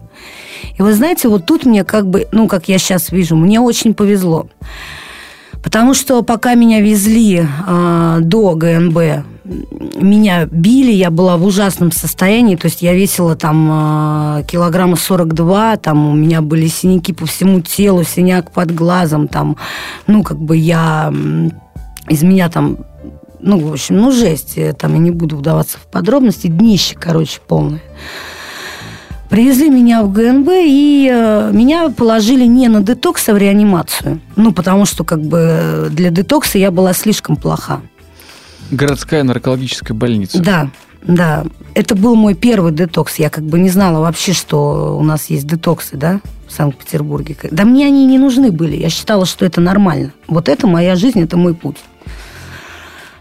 И 0.78 0.82
вы 0.82 0.92
знаете, 0.92 1.28
вот 1.28 1.46
тут 1.46 1.64
мне 1.64 1.84
как 1.84 2.08
бы, 2.08 2.28
ну, 2.32 2.48
как 2.48 2.68
я 2.68 2.78
сейчас 2.78 3.10
вижу, 3.10 3.36
мне 3.36 3.60
очень 3.60 3.94
повезло. 3.94 4.48
Потому 5.62 5.92
что 5.94 6.22
пока 6.22 6.54
меня 6.54 6.80
везли 6.80 7.44
э, 7.66 8.18
до 8.20 8.54
ГНБ, 8.54 8.98
меня 10.00 10.46
били, 10.46 10.92
я 10.92 11.10
была 11.10 11.36
в 11.36 11.44
ужасном 11.44 11.92
состоянии, 11.92 12.56
то 12.56 12.66
есть 12.66 12.82
я 12.82 12.94
весила 12.94 13.34
там 13.36 14.44
килограмма 14.46 14.96
42, 14.96 15.76
там 15.78 16.08
у 16.08 16.14
меня 16.14 16.40
были 16.40 16.66
синяки 16.68 17.12
по 17.12 17.26
всему 17.26 17.60
телу, 17.60 18.04
синяк 18.04 18.52
под 18.52 18.74
глазом, 18.74 19.28
там, 19.28 19.56
ну, 20.06 20.22
как 20.22 20.38
бы 20.38 20.56
я... 20.56 21.12
Из 22.08 22.22
меня 22.24 22.48
там 22.48 22.78
ну, 23.42 23.58
в 23.58 23.72
общем, 23.72 23.98
ну, 23.98 24.12
жесть. 24.12 24.56
Я 24.56 24.72
там 24.72 24.94
я 24.94 24.98
не 24.98 25.10
буду 25.10 25.36
вдаваться 25.36 25.78
в 25.78 25.86
подробности. 25.86 26.46
Днище, 26.46 26.96
короче, 26.98 27.40
полное. 27.46 27.82
Привезли 29.28 29.70
меня 29.70 30.02
в 30.02 30.12
ГНБ, 30.12 30.48
и 30.50 31.08
э, 31.12 31.50
меня 31.52 31.88
положили 31.90 32.46
не 32.46 32.66
на 32.66 32.82
детокс, 32.82 33.28
а 33.28 33.34
в 33.34 33.38
реанимацию. 33.38 34.20
Ну, 34.34 34.52
потому 34.52 34.86
что 34.86 35.04
как 35.04 35.22
бы 35.22 35.88
для 35.92 36.10
детокса 36.10 36.58
я 36.58 36.72
была 36.72 36.92
слишком 36.92 37.36
плоха. 37.36 37.80
Городская 38.72 39.22
наркологическая 39.22 39.96
больница. 39.96 40.42
Да, 40.42 40.70
да. 41.02 41.44
Это 41.74 41.94
был 41.94 42.16
мой 42.16 42.34
первый 42.34 42.72
детокс. 42.72 43.20
Я 43.20 43.30
как 43.30 43.44
бы 43.44 43.60
не 43.60 43.68
знала 43.68 44.00
вообще, 44.00 44.32
что 44.32 44.98
у 44.98 45.02
нас 45.04 45.30
есть 45.30 45.46
детоксы, 45.46 45.96
да, 45.96 46.20
в 46.48 46.52
Санкт-Петербурге. 46.52 47.36
Да 47.52 47.64
мне 47.64 47.86
они 47.86 48.06
не 48.06 48.18
нужны 48.18 48.50
были. 48.50 48.76
Я 48.76 48.90
считала, 48.90 49.26
что 49.26 49.44
это 49.44 49.60
нормально. 49.60 50.12
Вот 50.26 50.48
это 50.48 50.66
моя 50.66 50.96
жизнь, 50.96 51.20
это 51.20 51.36
мой 51.36 51.54
путь. 51.54 51.76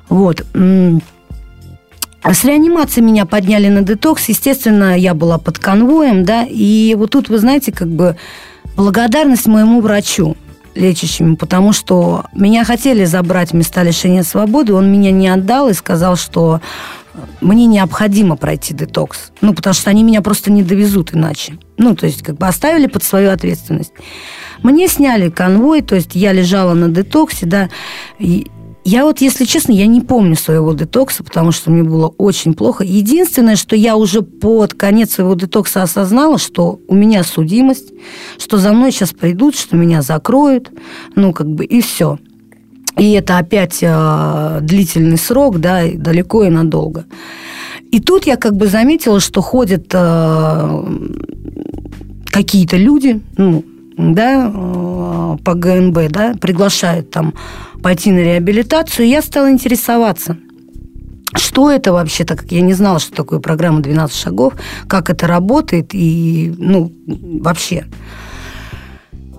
Вот. 0.09 0.45
А 2.21 2.33
с 2.33 2.43
реанимацией 2.43 3.05
меня 3.05 3.25
подняли 3.25 3.69
на 3.69 3.81
детокс. 3.81 4.27
Естественно, 4.27 4.97
я 4.97 5.13
была 5.13 5.37
под 5.37 5.57
конвоем, 5.57 6.25
да. 6.25 6.45
И 6.49 6.95
вот 6.97 7.11
тут, 7.11 7.29
вы 7.29 7.37
знаете, 7.37 7.71
как 7.71 7.87
бы 7.87 8.17
благодарность 8.75 9.47
моему 9.47 9.81
врачу 9.81 10.35
лечащему, 10.75 11.35
потому 11.35 11.73
что 11.73 12.25
меня 12.33 12.63
хотели 12.63 13.05
забрать 13.05 13.51
в 13.51 13.55
места 13.55 13.83
лишения 13.83 14.23
свободы, 14.23 14.73
он 14.73 14.91
меня 14.91 15.11
не 15.11 15.27
отдал 15.27 15.69
и 15.69 15.73
сказал, 15.73 16.15
что 16.15 16.61
мне 17.41 17.65
необходимо 17.65 18.35
пройти 18.37 18.73
детокс. 18.73 19.31
Ну, 19.41 19.53
потому 19.53 19.73
что 19.73 19.89
они 19.89 20.03
меня 20.03 20.21
просто 20.21 20.51
не 20.51 20.63
довезут 20.63 21.13
иначе. 21.13 21.57
Ну, 21.77 21.95
то 21.95 22.05
есть, 22.05 22.21
как 22.21 22.37
бы 22.37 22.47
оставили 22.47 22.87
под 22.87 23.03
свою 23.03 23.31
ответственность. 23.31 23.93
Мне 24.61 24.87
сняли 24.87 25.29
конвой, 25.29 25.81
то 25.81 25.95
есть 25.95 26.15
я 26.15 26.31
лежала 26.31 26.73
на 26.73 26.89
детоксе, 26.89 27.45
да, 27.45 27.69
я 28.85 29.05
вот, 29.05 29.21
если 29.21 29.45
честно, 29.45 29.73
я 29.73 29.85
не 29.87 30.01
помню 30.01 30.35
своего 30.35 30.73
детокса, 30.73 31.23
потому 31.23 31.51
что 31.51 31.69
мне 31.69 31.83
было 31.83 32.07
очень 32.17 32.53
плохо. 32.53 32.83
Единственное, 32.83 33.55
что 33.55 33.75
я 33.75 33.95
уже 33.95 34.21
под 34.21 34.73
конец 34.73 35.13
своего 35.13 35.35
детокса 35.35 35.83
осознала, 35.83 36.37
что 36.37 36.79
у 36.87 36.95
меня 36.95 37.23
судимость, 37.23 37.91
что 38.37 38.57
за 38.57 38.71
мной 38.73 38.91
сейчас 38.91 39.11
придут, 39.11 39.55
что 39.55 39.75
меня 39.75 40.01
закроют, 40.01 40.71
ну, 41.15 41.33
как 41.33 41.49
бы, 41.49 41.65
и 41.65 41.81
все. 41.81 42.17
И 42.97 43.11
это 43.11 43.37
опять 43.37 43.79
э, 43.81 44.59
длительный 44.61 45.17
срок, 45.17 45.59
да, 45.59 45.83
далеко 45.93 46.43
и 46.43 46.49
надолго. 46.49 47.05
И 47.91 47.99
тут 47.99 48.27
я 48.27 48.35
как 48.35 48.55
бы 48.55 48.67
заметила, 48.67 49.19
что 49.19 49.41
ходят 49.41 49.87
э, 49.93 50.83
какие-то 52.25 52.77
люди, 52.77 53.21
ну, 53.37 53.63
да, 53.99 54.49
э, 54.53 55.37
по 55.43 55.53
ГНБ, 55.53 56.09
да, 56.09 56.33
приглашают 56.39 57.11
там 57.11 57.33
пойти 57.83 58.11
на 58.11 58.19
реабилитацию, 58.19 59.07
я 59.07 59.21
стала 59.21 59.51
интересоваться, 59.51 60.37
что 61.35 61.69
это 61.69 61.91
вообще, 61.91 62.23
так 62.23 62.39
как 62.39 62.51
я 62.51 62.61
не 62.61 62.73
знала, 62.73 62.99
что 62.99 63.13
такое 63.13 63.39
программа 63.39 63.81
«12 63.81 64.13
шагов», 64.13 64.53
как 64.87 65.09
это 65.09 65.27
работает 65.27 65.89
и, 65.93 66.53
ну, 66.57 66.93
вообще. 67.07 67.87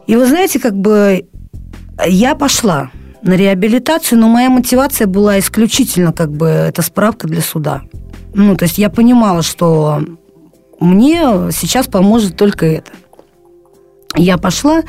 И 0.06 0.14
вы 0.14 0.26
знаете, 0.26 0.60
как 0.60 0.76
бы 0.76 1.26
я 2.06 2.34
пошла 2.34 2.90
на 3.22 3.34
реабилитацию, 3.34 4.18
но 4.18 4.28
моя 4.28 4.50
мотивация 4.50 5.06
была 5.06 5.38
исключительно 5.38 6.12
как 6.12 6.32
бы 6.32 6.46
это 6.46 6.82
справка 6.82 7.26
для 7.26 7.40
суда. 7.40 7.82
Ну, 8.34 8.56
то 8.56 8.64
есть 8.64 8.76
я 8.76 8.90
понимала, 8.90 9.42
что 9.42 10.02
мне 10.80 11.20
сейчас 11.52 11.86
поможет 11.86 12.36
только 12.36 12.66
это– 12.66 12.90
я 14.16 14.38
пошла, 14.38 14.82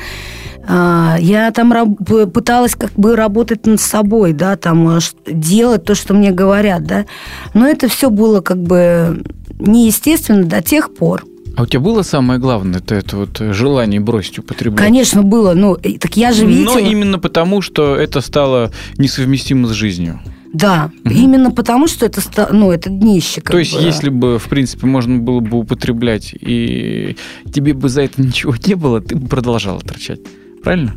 а, 0.66 1.16
я 1.18 1.50
там 1.50 1.96
пыталась 1.96 2.74
как 2.74 2.92
бы 2.92 3.16
работать 3.16 3.66
над 3.66 3.80
собой, 3.80 4.32
да, 4.32 4.56
там 4.56 4.96
э, 4.96 5.00
делать 5.26 5.84
то, 5.84 5.94
что 5.94 6.14
мне 6.14 6.30
говорят, 6.30 6.84
да, 6.84 7.06
но 7.54 7.66
это 7.66 7.88
все 7.88 8.10
было 8.10 8.40
как 8.40 8.62
бы 8.62 9.24
неестественно 9.58 10.44
до 10.44 10.62
тех 10.62 10.94
пор, 10.94 11.24
а 11.54 11.62
у 11.62 11.66
тебя 11.66 11.80
было 11.80 12.02
самое 12.02 12.40
главное, 12.40 12.78
это, 12.78 12.94
это 12.94 13.16
вот 13.18 13.38
желание 13.38 14.00
бросить 14.00 14.38
употреблять? 14.38 14.82
Конечно, 14.82 15.22
было. 15.22 15.52
Ну, 15.52 15.76
так 15.76 16.16
я 16.16 16.32
же 16.32 16.46
видела... 16.46 16.74
Но 16.74 16.78
именно 16.78 17.18
потому, 17.18 17.60
что 17.60 17.94
это 17.94 18.22
стало 18.22 18.72
несовместимо 18.96 19.68
с 19.68 19.72
жизнью. 19.72 20.20
Да, 20.52 20.90
угу. 21.04 21.14
именно 21.14 21.50
потому, 21.50 21.88
что 21.88 22.04
это, 22.06 22.20
ну, 22.52 22.70
это 22.70 22.90
днище. 22.90 23.40
То 23.40 23.58
есть, 23.58 23.74
бы. 23.74 23.82
если 23.82 24.10
бы, 24.10 24.38
в 24.38 24.48
принципе, 24.48 24.86
можно 24.86 25.18
было 25.18 25.40
бы 25.40 25.58
употреблять, 25.58 26.34
и 26.38 27.16
тебе 27.52 27.72
бы 27.72 27.88
за 27.88 28.02
это 28.02 28.20
ничего 28.20 28.54
не 28.66 28.74
было, 28.74 29.00
ты 29.00 29.16
бы 29.16 29.28
продолжала 29.28 29.80
торчать. 29.80 30.20
Правильно? 30.62 30.94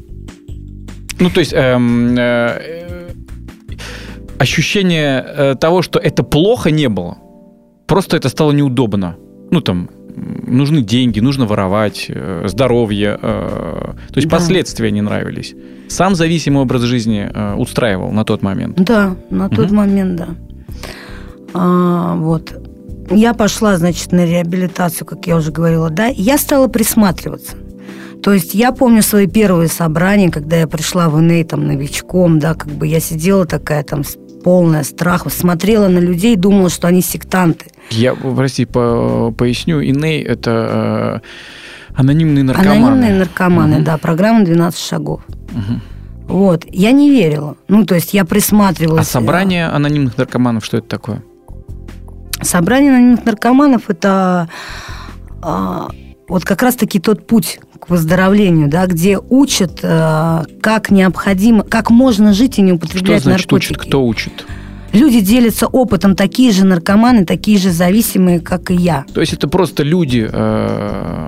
Ну, 1.19 1.29
то 1.29 1.39
есть, 1.39 1.53
эм, 1.53 2.17
э, 2.17 3.11
ощущение 4.37 5.25
э, 5.25 5.55
того, 5.55 5.81
что 5.81 5.99
это 5.99 6.23
плохо, 6.23 6.71
не 6.71 6.89
было. 6.89 7.17
Просто 7.87 8.17
это 8.17 8.29
стало 8.29 8.51
неудобно. 8.51 9.15
Ну, 9.51 9.61
там, 9.61 9.89
нужны 10.15 10.81
деньги, 10.81 11.19
нужно 11.19 11.45
воровать, 11.45 12.05
э, 12.09 12.45
здоровье. 12.47 13.17
Э, 13.21 13.93
то 14.09 14.17
есть 14.17 14.27
да. 14.27 14.37
последствия 14.37 14.91
не 14.91 15.01
нравились. 15.01 15.55
Сам 15.87 16.15
зависимый 16.15 16.61
образ 16.61 16.81
жизни 16.83 17.29
э, 17.31 17.55
устраивал 17.55 18.11
на 18.11 18.23
тот 18.23 18.41
момент. 18.41 18.75
Да, 18.77 19.15
на 19.29 19.49
тот 19.49 19.67
угу. 19.67 19.75
момент, 19.75 20.15
да. 20.15 20.27
А, 21.53 22.15
вот. 22.15 22.53
Я 23.11 23.33
пошла, 23.33 23.77
значит, 23.77 24.11
на 24.11 24.25
реабилитацию, 24.25 25.05
как 25.05 25.27
я 25.27 25.35
уже 25.35 25.51
говорила, 25.51 25.89
да. 25.89 26.07
Я 26.07 26.37
стала 26.37 26.67
присматриваться. 26.67 27.55
То 28.23 28.33
есть 28.33 28.55
я 28.55 28.71
помню 28.71 29.03
свои 29.03 29.27
первые 29.27 29.69
собрания, 29.69 30.31
когда 30.31 30.57
я 30.57 30.67
пришла 30.67 31.09
в 31.09 31.19
ИНЕЙ 31.19 31.43
там 31.43 31.67
новичком, 31.67 32.39
да, 32.39 32.55
как 32.55 32.71
бы 32.71 32.87
я 32.87 32.99
сидела 32.99 33.45
такая 33.45 33.83
там 33.83 34.03
полная 34.45 34.83
страха, 34.83 35.31
смотрела 35.31 35.87
на 35.87 35.97
людей, 35.97 36.35
думала, 36.35 36.69
что 36.69 36.87
они 36.87 37.01
сектанты. 37.01 37.65
Я, 37.89 38.13
прости, 38.13 38.65
по, 38.65 39.33
поясню, 39.35 39.81
ИНЕЙ– 39.81 40.21
это 40.27 41.21
э, 41.91 41.99
анонимные 41.99 42.43
наркоманы. 42.43 42.77
Анонимные 42.77 43.13
наркоманы, 43.15 43.75
угу. 43.77 43.85
да, 43.85 43.97
программа 43.97 44.43
«12 44.43 44.87
шагов». 44.87 45.21
Угу. 45.27 46.37
Вот, 46.37 46.63
я 46.69 46.91
не 46.91 47.09
верила. 47.09 47.57
Ну, 47.67 47.87
то 47.87 47.95
есть 47.95 48.13
я 48.13 48.23
присматривалась. 48.23 49.07
А 49.07 49.11
собрание 49.11 49.65
анонимных 49.65 50.15
наркоманов, 50.15 50.63
что 50.63 50.77
это 50.77 50.89
такое? 50.89 51.23
Собрание 52.43 52.91
анонимных 52.91 53.25
наркоманов– 53.25 53.81
это 53.87 54.47
а, 55.41 55.89
вот 56.27 56.45
как 56.45 56.61
раз-таки 56.61 56.99
тот 56.99 57.25
путь 57.25 57.59
к 57.85 57.89
выздоровлению, 57.89 58.67
да, 58.67 58.87
где 58.87 59.17
учат, 59.17 59.79
а, 59.83 60.45
как 60.61 60.91
необходимо, 60.91 61.63
как 61.63 61.89
можно 61.89 62.33
жить 62.33 62.57
и 62.59 62.61
не 62.61 62.73
употреблять 62.73 63.21
что 63.21 63.29
значит 63.29 63.51
наркотики. 63.51 63.73
Учат? 63.73 63.87
Кто 63.87 64.05
учит? 64.05 64.45
Люди 64.93 65.19
делятся 65.19 65.67
опытом, 65.67 66.15
такие 66.15 66.51
же 66.51 66.65
наркоманы, 66.65 67.25
такие 67.25 67.57
же 67.57 67.71
зависимые, 67.71 68.39
как 68.39 68.71
и 68.71 68.75
я. 68.75 69.05
То 69.13 69.19
есть 69.19 69.33
это 69.33 69.49
просто 69.49 69.83
люди, 69.83 70.27
э, 70.31 71.27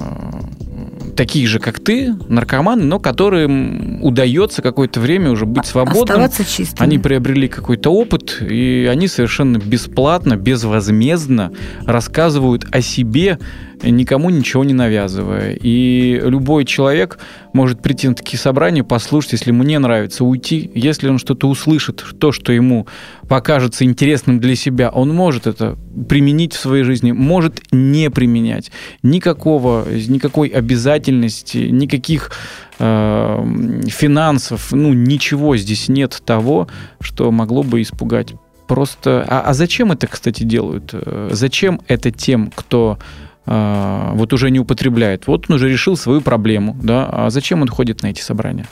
такие 1.18 1.48
же, 1.48 1.60
как 1.60 1.82
ты, 1.82 2.16
наркоманы, 2.30 2.86
но 2.86 3.00
которым 3.00 4.02
удается 4.02 4.62
какое-то 4.62 5.02
время 5.02 5.32
уже 5.32 5.46
быть 5.46 5.66
свободным. 5.66 6.04
Оставаться 6.04 6.46
чистыми. 6.46 6.82
Они 6.82 6.98
приобрели 6.98 7.50
какой-то 7.50 7.90
опыт, 7.90 8.38
и 8.42 8.88
они 8.90 9.10
совершенно 9.10 9.58
бесплатно, 9.58 10.38
безвозмездно 10.38 11.52
рассказывают 11.86 12.66
о 12.72 12.82
себе 12.82 13.38
никому 13.84 14.30
ничего 14.30 14.64
не 14.64 14.74
навязывая. 14.74 15.58
И 15.60 16.20
любой 16.24 16.66
человек 16.66 17.20
может 17.54 17.82
прийти 17.82 18.08
на 18.08 18.16
такие 18.16 18.40
собрания, 18.40 18.84
послушать, 18.84 19.34
если 19.34 19.52
ему 19.52 19.64
не 19.64 19.78
нравится, 19.80 20.24
уйти. 20.24 20.72
Если 20.74 21.10
он 21.10 21.18
что-то 21.18 21.48
услышит, 21.48 22.04
то, 22.20 22.32
что 22.32 22.52
ему 22.52 22.88
покажется 23.28 23.84
интересным 23.84 24.40
для 24.40 24.56
себя, 24.56 24.90
он 24.90 25.14
может 25.14 25.48
это 25.48 25.78
применить 26.08 26.54
в 26.54 26.60
своей 26.60 26.84
жизни, 26.84 27.12
может 27.12 27.62
не 27.72 28.10
применять. 28.10 28.72
Никакого, 29.04 29.86
никакой 29.90 30.50
обязательности, 30.50 31.58
никаких 31.58 32.32
э, 32.80 33.82
финансов, 33.88 34.72
ну, 34.72 34.94
ничего 34.94 35.58
здесь 35.58 35.90
нет 35.90 36.22
того, 36.26 36.68
что 37.00 37.32
могло 37.32 37.64
бы 37.64 37.82
испугать. 37.82 38.34
Просто... 38.68 39.26
А, 39.28 39.42
а 39.42 39.54
зачем 39.54 39.92
это, 39.92 40.08
кстати, 40.08 40.44
делают? 40.44 40.90
Э, 40.92 41.30
зачем 41.32 41.82
это 41.88 42.12
тем, 42.12 42.52
кто 42.54 43.00
вот 43.48 44.34
уже 44.34 44.52
не 44.52 44.60
употребляет. 44.60 45.28
Вот 45.28 45.46
он 45.50 45.56
уже 45.56 45.70
решил 45.70 45.96
свою 45.96 46.22
проблему, 46.22 46.78
да, 46.82 47.08
а 47.10 47.30
зачем 47.30 47.62
он 47.62 47.70
ходит 47.70 48.04
на 48.04 48.08
эти 48.08 48.22
собрания? 48.22 48.66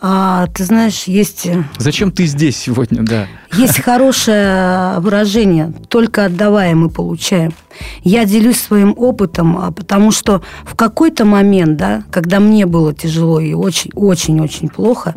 А, 0.00 0.46
ты 0.48 0.64
знаешь, 0.64 1.04
есть... 1.04 1.46
Э, 1.46 1.64
зачем 1.78 2.12
ты 2.12 2.26
здесь 2.26 2.56
сегодня, 2.56 3.02
да? 3.02 3.26
Есть 3.54 3.80
хорошее 3.80 4.98
выражение 4.98 5.72
«только 5.88 6.26
отдавая 6.26 6.74
мы 6.74 6.90
получаем». 6.90 7.54
Я 8.02 8.26
делюсь 8.26 8.60
своим 8.60 8.94
опытом, 8.96 9.56
а, 9.56 9.72
потому 9.72 10.12
что 10.12 10.42
в 10.64 10.74
какой-то 10.74 11.24
момент, 11.24 11.78
да, 11.78 12.02
когда 12.10 12.40
мне 12.40 12.66
было 12.66 12.92
тяжело 12.92 13.40
и 13.40 13.54
очень-очень-очень 13.54 14.68
плохо, 14.68 15.14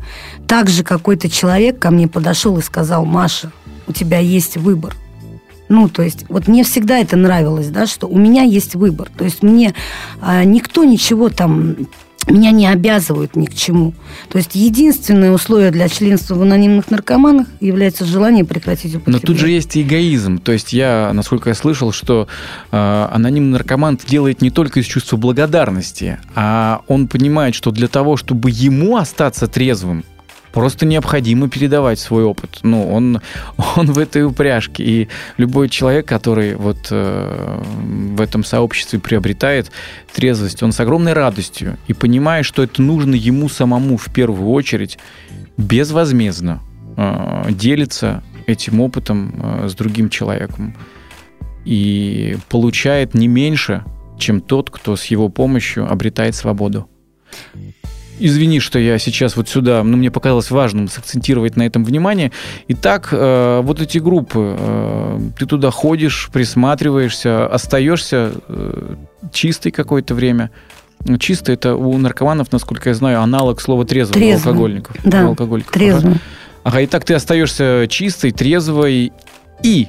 также 0.47 0.83
какой-то 0.83 1.29
человек 1.29 1.79
ко 1.79 1.91
мне 1.91 2.07
подошел 2.07 2.57
и 2.57 2.61
сказал, 2.61 3.05
Маша, 3.05 3.51
у 3.87 3.91
тебя 3.91 4.19
есть 4.19 4.55
выбор. 4.55 4.95
Ну, 5.69 5.87
то 5.87 6.01
есть, 6.01 6.25
вот 6.29 6.47
мне 6.47 6.63
всегда 6.63 6.97
это 6.99 7.15
нравилось, 7.15 7.69
да, 7.69 7.85
что 7.87 8.07
у 8.07 8.17
меня 8.17 8.43
есть 8.43 8.75
выбор. 8.75 9.09
То 9.15 9.23
есть 9.23 9.43
мне 9.43 9.73
а, 10.19 10.43
никто 10.43 10.83
ничего 10.83 11.29
там 11.29 11.75
меня 12.27 12.51
не 12.51 12.67
обязывают 12.67 13.35
ни 13.35 13.45
к 13.45 13.55
чему. 13.55 13.93
То 14.29 14.37
есть 14.37 14.55
единственное 14.55 15.31
условие 15.31 15.71
для 15.71 15.89
членства 15.89 16.35
в 16.35 16.41
анонимных 16.41 16.91
наркоманах 16.91 17.47
является 17.59 18.05
желание 18.05 18.45
прекратить 18.45 18.95
употребление. 18.95 19.21
Но 19.21 19.27
тут 19.27 19.37
же 19.39 19.49
есть 19.49 19.77
эгоизм. 19.77 20.39
То 20.39 20.51
есть 20.51 20.73
я, 20.73 21.11
насколько 21.13 21.49
я 21.49 21.55
слышал, 21.55 21.91
что 21.91 22.27
э, 22.71 23.07
анонимный 23.11 23.53
наркоман 23.53 23.99
делает 24.07 24.41
не 24.41 24.51
только 24.51 24.79
из 24.79 24.85
чувства 24.85 25.17
благодарности, 25.17 26.19
а 26.35 26.81
он 26.87 27.07
понимает, 27.07 27.55
что 27.55 27.71
для 27.71 27.87
того, 27.87 28.17
чтобы 28.17 28.49
ему 28.51 28.97
остаться 28.97 29.47
трезвым, 29.47 30.03
Просто 30.51 30.85
необходимо 30.85 31.49
передавать 31.49 31.99
свой 31.99 32.23
опыт. 32.23 32.59
Ну, 32.63 32.91
он, 32.91 33.21
он 33.75 33.91
в 33.91 33.99
этой 33.99 34.23
упряжке. 34.23 34.83
И 34.83 35.07
любой 35.37 35.69
человек, 35.69 36.07
который 36.07 36.55
вот 36.55 36.87
э, 36.91 37.61
в 38.15 38.21
этом 38.21 38.43
сообществе 38.43 38.99
приобретает 38.99 39.71
трезвость, 40.13 40.63
он 40.63 40.71
с 40.71 40.79
огромной 40.79 41.13
радостью 41.13 41.77
и 41.87 41.93
понимая, 41.93 42.43
что 42.43 42.63
это 42.63 42.81
нужно 42.81 43.15
ему 43.15 43.49
самому 43.49 43.97
в 43.97 44.11
первую 44.13 44.49
очередь, 44.49 44.97
безвозмездно 45.57 46.61
э, 46.97 47.47
делится 47.51 48.23
этим 48.47 48.81
опытом 48.81 49.33
э, 49.41 49.67
с 49.69 49.75
другим 49.75 50.09
человеком. 50.09 50.75
И 51.65 52.37
получает 52.49 53.13
не 53.13 53.27
меньше, 53.27 53.83
чем 54.17 54.41
тот, 54.41 54.69
кто 54.69 54.95
с 54.95 55.05
его 55.05 55.29
помощью 55.29 55.91
обретает 55.91 56.35
свободу. 56.35 56.89
Извини, 58.19 58.59
что 58.59 58.79
я 58.79 58.99
сейчас 58.99 59.35
вот 59.37 59.47
сюда, 59.47 59.77
но 59.83 59.91
ну, 59.91 59.97
мне 59.97 60.11
показалось 60.11 60.51
важным 60.51 60.87
сакцентировать 60.87 61.55
на 61.55 61.63
этом 61.63 61.85
внимание. 61.85 62.31
Итак, 62.67 63.09
э, 63.11 63.61
вот 63.63 63.81
эти 63.81 63.97
группы, 63.97 64.57
э, 64.59 65.19
ты 65.37 65.45
туда 65.45 65.71
ходишь, 65.71 66.29
присматриваешься, 66.31 67.47
остаешься 67.47 68.33
э, 68.47 68.95
чистый 69.31 69.71
какое-то 69.71 70.13
время. 70.15 70.51
Чисто 71.19 71.53
это 71.53 71.75
у 71.75 71.97
наркоманов, 71.97 72.51
насколько 72.51 72.89
я 72.89 72.95
знаю, 72.95 73.21
аналог 73.21 73.61
слова 73.61 73.85
трезвый, 73.85 74.15
трезвый. 74.15 74.51
алкогольников. 74.51 74.97
Да, 75.05 75.27
алкоголиков. 75.27 75.71
трезвый. 75.71 76.11
Ага. 76.11 76.21
ага, 76.63 76.85
итак, 76.85 77.05
ты 77.05 77.13
остаешься 77.13 77.87
чистой, 77.89 78.31
трезвой 78.31 79.13
и... 79.63 79.87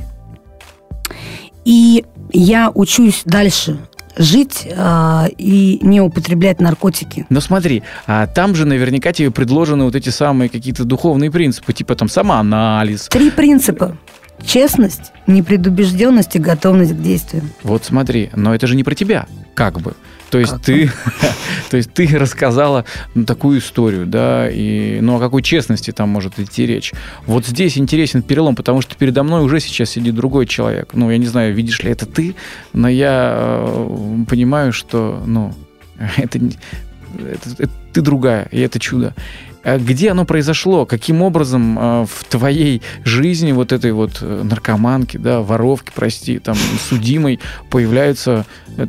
И 1.64 2.04
я 2.32 2.70
учусь 2.72 3.22
дальше 3.24 3.78
жить 4.20 4.68
э, 4.70 5.28
и 5.38 5.78
не 5.82 6.00
употреблять 6.00 6.60
наркотики. 6.60 7.26
Но 7.30 7.40
смотри, 7.40 7.82
а 8.06 8.26
там 8.26 8.54
же 8.54 8.66
наверняка 8.66 9.12
тебе 9.12 9.30
предложены 9.30 9.84
вот 9.84 9.94
эти 9.94 10.10
самые 10.10 10.48
какие-то 10.48 10.84
духовные 10.84 11.30
принципы, 11.30 11.72
типа 11.72 11.94
там 11.94 12.08
самоанализ. 12.08 13.08
Три 13.08 13.30
принципа. 13.30 13.96
Честность, 14.44 15.12
непредубежденность 15.26 16.36
и 16.36 16.38
готовность 16.38 16.92
к 16.92 17.00
действиям. 17.00 17.50
Вот 17.62 17.84
смотри, 17.84 18.30
но 18.34 18.54
это 18.54 18.66
же 18.66 18.76
не 18.76 18.84
про 18.84 18.94
тебя, 18.94 19.26
как 19.54 19.80
бы. 19.80 19.94
То 20.30 20.38
есть 20.38 20.52
как 20.52 20.62
ты, 20.62 20.90
то 21.70 21.76
есть 21.76 21.92
ты 21.92 22.06
рассказала 22.16 22.84
ну, 23.14 23.24
такую 23.24 23.58
историю, 23.58 24.06
да, 24.06 24.48
и 24.48 25.00
ну 25.00 25.16
о 25.16 25.20
какой 25.20 25.42
честности 25.42 25.90
там 25.90 26.08
может 26.08 26.38
идти 26.38 26.66
речь. 26.66 26.92
Вот 27.26 27.46
здесь 27.46 27.76
интересен 27.76 28.22
перелом, 28.22 28.54
потому 28.54 28.80
что 28.80 28.94
передо 28.96 29.22
мной 29.22 29.42
уже 29.42 29.60
сейчас 29.60 29.90
сидит 29.90 30.14
другой 30.14 30.46
человек. 30.46 30.90
Ну 30.94 31.10
я 31.10 31.18
не 31.18 31.26
знаю, 31.26 31.54
видишь 31.54 31.82
ли 31.82 31.90
это 31.90 32.06
ты, 32.06 32.34
но 32.72 32.88
я 32.88 33.34
э, 33.36 34.24
понимаю, 34.28 34.72
что 34.72 35.22
ну 35.26 35.54
это, 36.16 36.38
это, 36.38 37.50
это 37.58 37.72
ты 37.92 38.00
другая, 38.00 38.48
и 38.50 38.60
это 38.60 38.78
чудо. 38.78 39.14
А 39.62 39.78
где 39.78 40.10
оно 40.10 40.24
произошло? 40.24 40.86
Каким 40.86 41.20
образом 41.20 41.78
э, 41.78 42.06
в 42.06 42.24
твоей 42.24 42.80
жизни 43.04 43.52
вот 43.52 43.72
этой 43.72 43.92
вот 43.92 44.18
э, 44.22 44.42
наркоманки, 44.42 45.18
да, 45.18 45.42
воровки, 45.42 45.92
прости, 45.94 46.38
там, 46.38 46.56
судимой 46.88 47.40
появляются 47.68 48.46
э, 48.78 48.86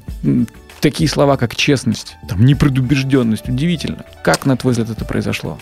такие 0.82 1.10
слова, 1.10 1.38
как 1.38 1.56
честность, 1.56 2.18
там, 2.28 2.46
непредубежденность. 2.46 3.48
Удивительно. 3.48 4.06
Как, 4.24 4.46
на 4.46 4.58
твой 4.58 4.74
взгляд, 4.74 4.90
это 4.90 5.06
произошло? 5.06 5.58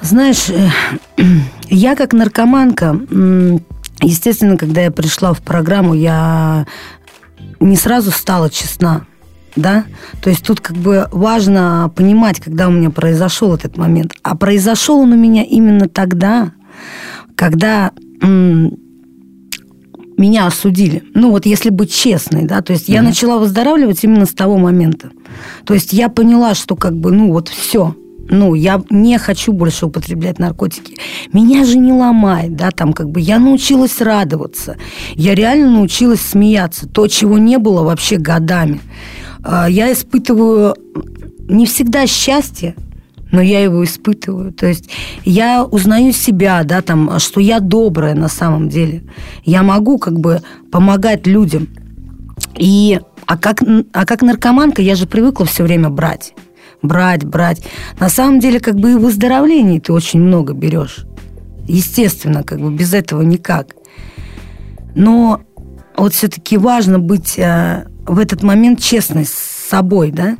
Знаешь, 0.00 0.48
э, 0.50 0.68
я 1.68 1.96
как 1.96 2.12
наркоманка, 2.12 2.96
естественно, 4.00 4.56
когда 4.56 4.82
я 4.82 4.90
пришла 4.90 5.32
в 5.32 5.40
программу, 5.40 5.94
я 5.94 6.66
не 7.60 7.76
сразу 7.76 8.10
стала 8.10 8.50
честна. 8.50 9.06
Да? 9.54 9.84
То 10.22 10.30
есть 10.30 10.46
тут 10.46 10.60
как 10.60 10.76
бы 10.76 11.08
важно 11.12 11.92
понимать, 11.94 12.40
когда 12.40 12.68
у 12.68 12.70
меня 12.70 12.90
произошел 12.90 13.54
этот 13.54 13.76
момент. 13.76 14.14
А 14.22 14.34
произошел 14.34 15.00
он 15.00 15.12
у 15.12 15.16
меня 15.16 15.44
именно 15.44 15.88
тогда, 15.88 16.52
когда 17.36 17.92
меня 20.16 20.46
осудили. 20.46 21.02
Ну 21.14 21.30
вот 21.30 21.46
если 21.46 21.70
быть 21.70 21.92
честной, 21.92 22.44
да, 22.44 22.62
то 22.62 22.72
есть 22.72 22.88
mm-hmm. 22.88 22.94
я 22.94 23.02
начала 23.02 23.38
выздоравливать 23.38 24.02
именно 24.04 24.26
с 24.26 24.32
того 24.32 24.58
момента. 24.58 25.10
То 25.64 25.74
есть 25.74 25.92
я 25.92 26.08
поняла, 26.08 26.54
что 26.54 26.76
как 26.76 26.96
бы, 26.96 27.12
ну 27.12 27.32
вот 27.32 27.48
все, 27.48 27.94
ну, 28.28 28.54
я 28.54 28.82
не 28.88 29.18
хочу 29.18 29.52
больше 29.52 29.86
употреблять 29.86 30.38
наркотики. 30.38 30.96
Меня 31.32 31.64
же 31.64 31.78
не 31.78 31.92
ломает, 31.92 32.56
да, 32.56 32.70
там 32.70 32.92
как 32.92 33.10
бы 33.10 33.20
я 33.20 33.38
научилась 33.38 34.00
радоваться. 34.00 34.76
Я 35.14 35.34
реально 35.34 35.70
научилась 35.70 36.20
смеяться. 36.22 36.88
То, 36.88 37.08
чего 37.08 37.38
не 37.38 37.58
было 37.58 37.82
вообще 37.82 38.16
годами. 38.16 38.80
А, 39.42 39.68
я 39.68 39.92
испытываю 39.92 40.74
не 41.48 41.66
всегда 41.66 42.06
счастье, 42.06 42.74
но 43.32 43.40
я 43.40 43.60
его 43.60 43.82
испытываю. 43.82 44.52
То 44.52 44.66
есть 44.66 44.88
я 45.24 45.64
узнаю 45.64 46.12
себя, 46.12 46.62
да, 46.62 46.82
там, 46.82 47.18
что 47.18 47.40
я 47.40 47.58
добрая 47.58 48.14
на 48.14 48.28
самом 48.28 48.68
деле. 48.68 49.02
Я 49.44 49.62
могу 49.62 49.98
как 49.98 50.20
бы 50.20 50.42
помогать 50.70 51.26
людям. 51.26 51.68
И, 52.56 53.00
а, 53.26 53.36
как, 53.36 53.62
а 53.92 54.06
как 54.06 54.22
наркоманка 54.22 54.82
я 54.82 54.94
же 54.94 55.06
привыкла 55.06 55.46
все 55.46 55.64
время 55.64 55.88
брать. 55.88 56.34
Брать, 56.82 57.24
брать. 57.24 57.62
На 57.98 58.08
самом 58.08 58.38
деле, 58.38 58.60
как 58.60 58.76
бы 58.76 58.92
и 58.92 58.94
в 58.94 59.00
выздоровлении 59.00 59.80
ты 59.80 59.92
очень 59.92 60.20
много 60.20 60.52
берешь. 60.52 61.06
Естественно, 61.66 62.42
как 62.42 62.60
бы 62.60 62.70
без 62.70 62.92
этого 62.92 63.22
никак. 63.22 63.68
Но 64.94 65.40
вот 65.96 66.12
все-таки 66.12 66.58
важно 66.58 66.98
быть 66.98 67.38
э, 67.38 67.86
в 68.04 68.18
этот 68.18 68.42
момент 68.42 68.80
честной 68.80 69.24
с 69.24 69.32
собой, 69.32 70.10
да? 70.10 70.36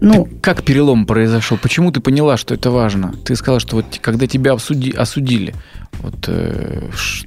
Ну, 0.00 0.24
так 0.24 0.40
как 0.40 0.64
перелом 0.64 1.06
произошел? 1.06 1.58
Почему 1.58 1.90
ты 1.90 2.00
поняла, 2.00 2.36
что 2.36 2.54
это 2.54 2.70
важно? 2.70 3.14
Ты 3.24 3.36
сказала, 3.36 3.60
что 3.60 3.76
вот 3.76 3.98
когда 4.00 4.26
тебя 4.26 4.52
осуди, 4.52 4.92
осудили, 4.92 5.54
вот, 6.02 6.24
э, 6.28 6.88
ш, 6.94 7.26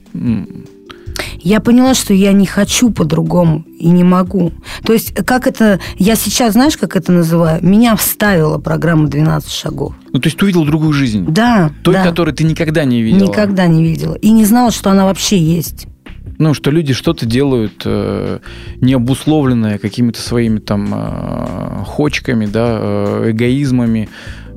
я 1.40 1.60
поняла, 1.60 1.94
что 1.94 2.14
я 2.14 2.34
не 2.34 2.46
хочу 2.46 2.92
по-другому 2.92 3.66
и 3.80 3.88
не 3.88 4.04
могу. 4.04 4.52
То 4.84 4.94
есть, 4.94 5.14
как 5.26 5.48
это... 5.48 5.80
Я 5.98 6.16
сейчас, 6.16 6.54
знаешь, 6.54 6.78
как 6.78 6.96
это 6.96 7.12
называю? 7.12 7.64
Меня 7.66 7.96
вставила 7.96 8.58
программа 8.58 9.08
«12 9.08 9.50
шагов». 9.50 9.94
Ну, 10.14 10.20
то 10.20 10.28
есть 10.28 10.38
ты 10.38 10.46
увидел 10.46 10.66
другую 10.66 10.94
жизнь? 10.94 11.26
Да. 11.28 11.72
Той, 11.84 11.96
да. 11.96 12.04
которую 12.04 12.36
ты 12.36 12.44
никогда 12.44 12.86
не 12.86 13.02
видела? 13.02 13.28
Никогда 13.28 13.68
не 13.68 13.84
видела. 13.84 14.16
И 14.16 14.32
не 14.32 14.46
знала, 14.46 14.72
что 14.72 14.92
она 14.92 15.06
вообще 15.06 15.38
есть 15.38 15.88
ну, 16.42 16.56
что 16.56 16.72
люди 16.72 16.94
что-то 16.94 17.28
делают 17.28 17.84
э, 17.86 18.40
необусловленное 18.82 19.78
какими-то 19.78 20.20
своими 20.20 20.58
там 20.58 20.92
э, 20.92 21.84
хочками, 21.86 22.48
да, 22.48 22.80
э, 22.82 23.30
эгоизмами 23.30 24.10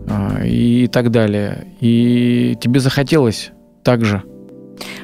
э, 0.06 0.48
и 0.48 0.86
так 0.86 1.10
далее. 1.10 1.66
И 1.80 2.56
тебе 2.58 2.80
захотелось 2.80 3.50
так 3.82 4.02
же. 4.02 4.22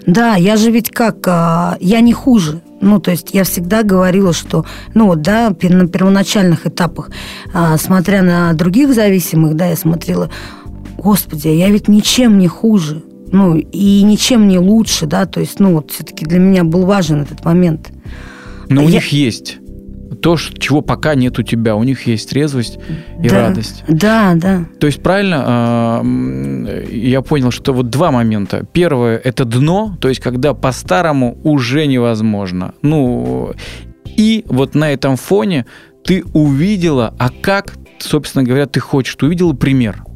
Да, 0.06 0.36
я 0.36 0.56
же 0.56 0.70
ведь 0.70 0.88
как, 0.88 1.28
э, 1.28 1.76
я 1.80 2.00
не 2.00 2.14
хуже. 2.14 2.62
Ну, 2.80 2.98
то 2.98 3.10
есть 3.10 3.34
я 3.34 3.44
всегда 3.44 3.82
говорила, 3.82 4.32
что, 4.32 4.64
ну 4.94 5.14
да, 5.16 5.50
на 5.50 5.86
первоначальных 5.86 6.66
этапах, 6.66 7.10
э, 7.52 7.76
смотря 7.76 8.22
на 8.22 8.54
других 8.54 8.94
зависимых, 8.94 9.54
да, 9.54 9.66
я 9.66 9.76
смотрела, 9.76 10.30
господи, 10.96 11.48
я 11.48 11.68
ведь 11.68 11.88
ничем 11.88 12.38
не 12.38 12.48
хуже 12.48 13.02
ну, 13.32 13.56
и 13.56 14.02
ничем 14.02 14.48
не 14.48 14.58
лучше, 14.58 15.06
да, 15.06 15.26
то 15.26 15.40
есть, 15.40 15.60
ну, 15.60 15.74
вот 15.74 15.90
все-таки 15.90 16.24
для 16.24 16.38
меня 16.38 16.64
был 16.64 16.84
важен 16.84 17.22
этот 17.22 17.44
момент. 17.44 17.90
Но 18.68 18.82
а 18.82 18.84
у 18.84 18.88
я... 18.88 18.94
них 18.94 19.08
есть 19.08 19.58
то, 20.20 20.36
чего 20.36 20.82
пока 20.82 21.14
нет 21.14 21.38
у 21.38 21.42
тебя. 21.42 21.76
У 21.76 21.82
них 21.82 22.06
есть 22.06 22.30
трезвость 22.30 22.78
и 23.22 23.28
да, 23.28 23.48
радость. 23.48 23.84
Да, 23.88 24.34
да. 24.34 24.64
То 24.78 24.86
есть 24.86 25.02
правильно 25.02 25.44
а, 25.46 26.04
я 26.90 27.22
понял, 27.22 27.50
что 27.50 27.72
вот 27.72 27.90
два 27.90 28.10
момента. 28.10 28.66
Первое– 28.72 29.16
это 29.24 29.44
дно, 29.44 29.96
то 30.00 30.08
есть 30.08 30.20
когда 30.20 30.52
по-старому 30.52 31.38
уже 31.42 31.86
невозможно. 31.86 32.74
Ну, 32.82 33.52
и 34.04 34.44
вот 34.48 34.74
на 34.74 34.92
этом 34.92 35.16
фоне 35.16 35.64
ты 36.04 36.24
увидела, 36.34 37.14
а 37.18 37.30
как, 37.30 37.74
собственно 37.98 38.44
говоря, 38.44 38.66
ты 38.66 38.80
хочешь. 38.80 39.14
Ты 39.14 39.26
увидела 39.26 39.52
пример– 39.52 40.04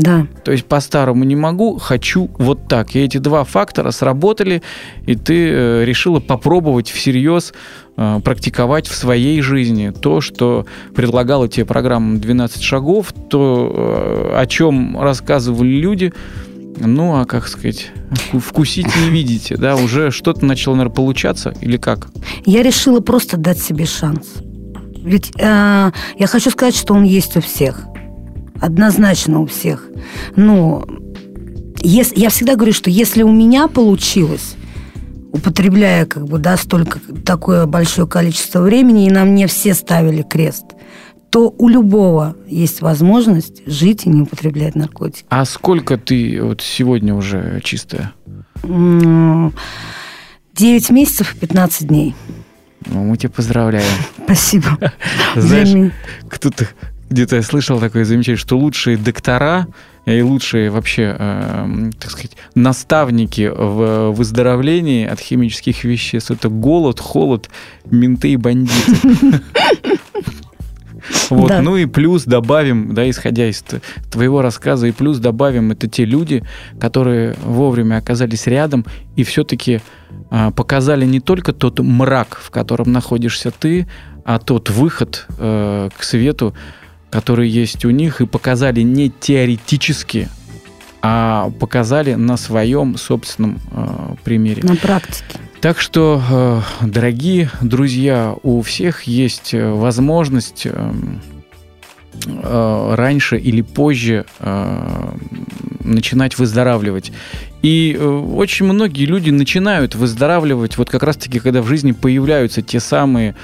да. 0.00 0.26
То 0.44 0.52
есть 0.52 0.64
по-старому 0.64 1.24
не 1.24 1.36
могу, 1.36 1.78
хочу 1.78 2.30
вот 2.38 2.68
так. 2.68 2.96
И 2.96 3.00
эти 3.00 3.18
два 3.18 3.44
фактора 3.44 3.90
сработали, 3.90 4.62
и 5.06 5.14
ты 5.14 5.50
э, 5.50 5.84
решила 5.84 6.20
попробовать 6.20 6.88
всерьез 6.88 7.52
э, 7.96 8.20
практиковать 8.24 8.88
в 8.88 8.94
своей 8.94 9.42
жизни 9.42 9.90
то, 9.90 10.20
что 10.20 10.66
предлагала 10.94 11.48
тебе 11.48 11.66
программа 11.66 12.16
«12 12.16 12.62
шагов», 12.62 13.12
то, 13.28 14.32
э, 14.34 14.40
о 14.40 14.46
чем 14.46 15.00
рассказывали 15.00 15.68
люди, 15.68 16.12
Ну, 16.78 17.20
а 17.20 17.26
как 17.26 17.46
сказать, 17.48 17.90
вкусить 18.32 18.86
не 18.86 19.10
видите, 19.10 19.56
да? 19.56 19.76
Уже 19.76 20.10
что-то 20.10 20.46
начало, 20.46 20.76
наверное, 20.76 20.94
получаться 20.94 21.52
или 21.60 21.76
как? 21.76 22.08
Я 22.46 22.62
решила 22.62 23.00
просто 23.00 23.36
дать 23.36 23.58
себе 23.58 23.84
шанс. 23.84 24.36
Ведь 25.02 25.32
э, 25.38 25.90
я 26.18 26.26
хочу 26.26 26.50
сказать, 26.50 26.76
что 26.76 26.94
он 26.94 27.04
есть 27.04 27.36
у 27.36 27.40
всех. 27.40 27.89
Однозначно 28.60 29.40
у 29.40 29.46
всех. 29.46 29.88
Но 30.36 30.84
если, 31.80 32.18
я 32.18 32.28
всегда 32.28 32.56
говорю, 32.56 32.72
что 32.72 32.90
если 32.90 33.22
у 33.22 33.32
меня 33.32 33.68
получилось, 33.68 34.56
употребляя 35.32 36.06
как 36.06 36.26
бы, 36.26 36.38
да, 36.38 36.56
столько, 36.56 36.98
такое 37.24 37.66
большое 37.66 38.06
количество 38.06 38.60
времени, 38.60 39.06
и 39.06 39.10
на 39.10 39.24
мне 39.24 39.46
все 39.46 39.74
ставили 39.74 40.22
крест, 40.22 40.64
то 41.30 41.54
у 41.56 41.68
любого 41.68 42.36
есть 42.48 42.82
возможность 42.82 43.62
жить 43.66 44.04
и 44.04 44.10
не 44.10 44.22
употреблять 44.22 44.74
наркотики. 44.74 45.24
А 45.28 45.44
сколько 45.44 45.96
ты 45.96 46.42
вот 46.42 46.60
сегодня 46.60 47.14
уже 47.14 47.60
чистая? 47.62 48.12
Девять 48.62 50.90
месяцев 50.90 51.34
и 51.34 51.38
15 51.38 51.86
дней. 51.86 52.14
Ну, 52.86 53.04
мы 53.04 53.16
тебя 53.16 53.30
поздравляем. 53.30 53.86
Спасибо. 54.24 54.76
Знаешь, 55.36 55.92
кто-то 56.28 56.66
где-то 57.10 57.36
я 57.36 57.42
слышал 57.42 57.80
такое 57.80 58.04
замечание, 58.04 58.38
что 58.38 58.56
лучшие 58.56 58.96
доктора 58.96 59.66
и 60.06 60.22
лучшие 60.22 60.70
вообще, 60.70 61.16
э, 61.18 61.90
так 61.98 62.10
сказать, 62.10 62.36
наставники 62.54 63.50
в 63.52 64.12
выздоровлении 64.12 65.06
от 65.06 65.18
химических 65.18 65.84
веществ 65.84 66.30
это 66.30 66.48
голод, 66.48 67.00
холод, 67.00 67.50
менты 67.90 68.32
и 68.32 68.36
бандиты. 68.36 69.40
Вот, 71.28 71.48
да. 71.48 71.62
ну 71.62 71.76
и 71.76 71.86
плюс 71.86 72.24
добавим, 72.24 72.94
да, 72.94 73.08
исходя 73.08 73.48
из 73.48 73.64
твоего 74.10 74.42
рассказа, 74.42 74.86
и 74.86 74.92
плюс 74.92 75.18
добавим 75.18 75.72
это 75.72 75.88
те 75.88 76.04
люди, 76.04 76.44
которые 76.78 77.34
вовремя 77.42 77.96
оказались 77.96 78.46
рядом 78.46 78.84
и 79.16 79.24
все-таки 79.24 79.80
а, 80.30 80.50
показали 80.50 81.06
не 81.06 81.20
только 81.20 81.52
тот 81.52 81.78
мрак, 81.80 82.38
в 82.42 82.50
котором 82.50 82.92
находишься 82.92 83.50
ты, 83.50 83.88
а 84.24 84.38
тот 84.38 84.70
выход 84.70 85.26
э, 85.38 85.88
к 85.96 86.02
свету, 86.02 86.54
который 87.10 87.48
есть 87.48 87.84
у 87.84 87.90
них, 87.90 88.20
и 88.20 88.26
показали 88.26 88.82
не 88.82 89.10
теоретически, 89.10 90.28
а 91.02 91.50
показали 91.58 92.14
на 92.14 92.36
своем 92.36 92.96
собственном 92.96 93.60
э, 93.72 94.14
примере. 94.24 94.62
На 94.62 94.76
практике. 94.76 95.38
Так 95.60 95.78
что, 95.78 96.22
э, 96.80 96.86
дорогие 96.86 97.50
друзья, 97.60 98.34
у 98.42 98.62
всех 98.62 99.02
есть 99.02 99.52
э, 99.52 99.70
возможность 99.70 100.64
эм, 100.64 101.20
э, 102.24 102.94
раньше 102.96 103.36
или 103.36 103.60
позже 103.60 104.24
начинать 105.84 106.38
выздоравливать. 106.38 107.12
И 107.62 107.98
очень 107.98 108.66
многие 108.66 109.04
люди 109.04 109.30
начинают 109.30 109.94
выздоравливать 109.94 110.78
вот 110.78 110.88
как 110.88 111.02
раз-таки, 111.02 111.40
когда 111.40 111.62
в 111.62 111.66
жизни 111.66 111.92
появляются 111.92 112.62
те 112.62 112.80
самые 112.80 113.34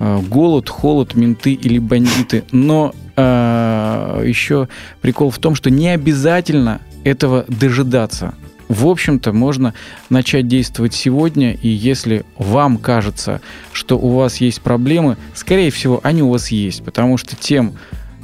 голод, 0.00 0.68
холод, 0.68 1.14
менты 1.14 1.52
или 1.52 1.78
бандиты. 1.78 2.44
Но 2.50 2.94
еще 3.16 4.68
прикол 5.02 5.30
в 5.30 5.38
том, 5.38 5.54
что 5.54 5.70
не 5.70 5.88
обязательно 5.88 6.80
этого 7.04 7.44
дожидаться 7.48 8.34
в 8.70 8.86
общем-то, 8.86 9.32
можно 9.32 9.74
начать 10.10 10.46
действовать 10.46 10.94
сегодня, 10.94 11.54
и 11.54 11.66
если 11.66 12.24
вам 12.38 12.78
кажется, 12.78 13.40
что 13.72 13.98
у 13.98 14.10
вас 14.14 14.36
есть 14.36 14.60
проблемы, 14.60 15.16
скорее 15.34 15.72
всего, 15.72 15.98
они 16.04 16.22
у 16.22 16.30
вас 16.30 16.52
есть, 16.52 16.84
потому 16.84 17.16
что 17.16 17.34
тем, 17.34 17.72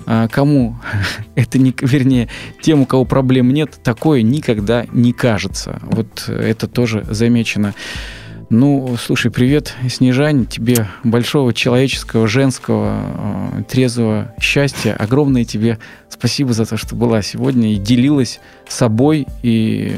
а, 0.07 0.29
кому 0.29 0.77
это 1.35 1.59
не, 1.59 1.75
вернее, 1.81 2.29
тем, 2.63 2.83
у 2.83 2.87
кого 2.87 3.05
проблем 3.05 3.53
нет, 3.53 3.73
такое 3.83 4.23
никогда 4.23 4.87
не 4.93 5.13
кажется. 5.13 5.81
Вот 5.83 6.29
это 6.29 6.69
тоже 6.69 7.05
замечено. 7.11 7.75
Ну, 8.49 8.95
слушай, 8.97 9.33
привет, 9.33 9.75
Снежань, 9.89 10.47
тебе 10.47 10.87
большого 11.03 11.53
человеческого, 11.53 12.29
женского, 12.29 13.03
э, 13.59 13.63
трезвого 13.65 14.33
счастья. 14.41 14.95
Огромное 14.95 15.45
тебе 15.45 15.81
спасибо 16.09 16.53
за 16.53 16.65
то, 16.65 16.77
что 16.77 16.95
была 16.95 17.23
сегодня 17.23 17.75
и 17.75 17.77
делилась 17.77 18.39
собой 18.69 19.27
и 19.43 19.97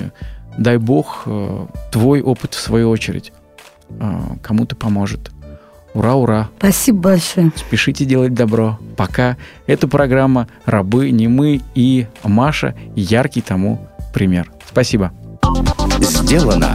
дай 0.56 0.78
бог, 0.78 1.24
э, 1.26 1.66
твой 1.92 2.22
опыт, 2.22 2.54
в 2.54 2.60
свою 2.60 2.88
очередь, 2.88 3.34
э, 3.90 4.20
кому-то 4.42 4.76
поможет. 4.76 5.30
Ура, 5.92 6.14
ура! 6.14 6.48
Спасибо 6.58 7.10
большое. 7.10 7.52
Спешите 7.54 8.06
делать 8.06 8.32
добро. 8.32 8.78
Пока. 8.96 9.36
Это 9.66 9.88
программа 9.88 10.48
«Рабы, 10.64 11.10
не 11.10 11.28
мы» 11.28 11.60
и 11.74 12.06
Маша 12.24 12.74
яркий 12.94 13.42
тому 13.42 13.86
пример. 14.14 14.50
Спасибо. 14.66 15.12
Сделано 16.00 16.74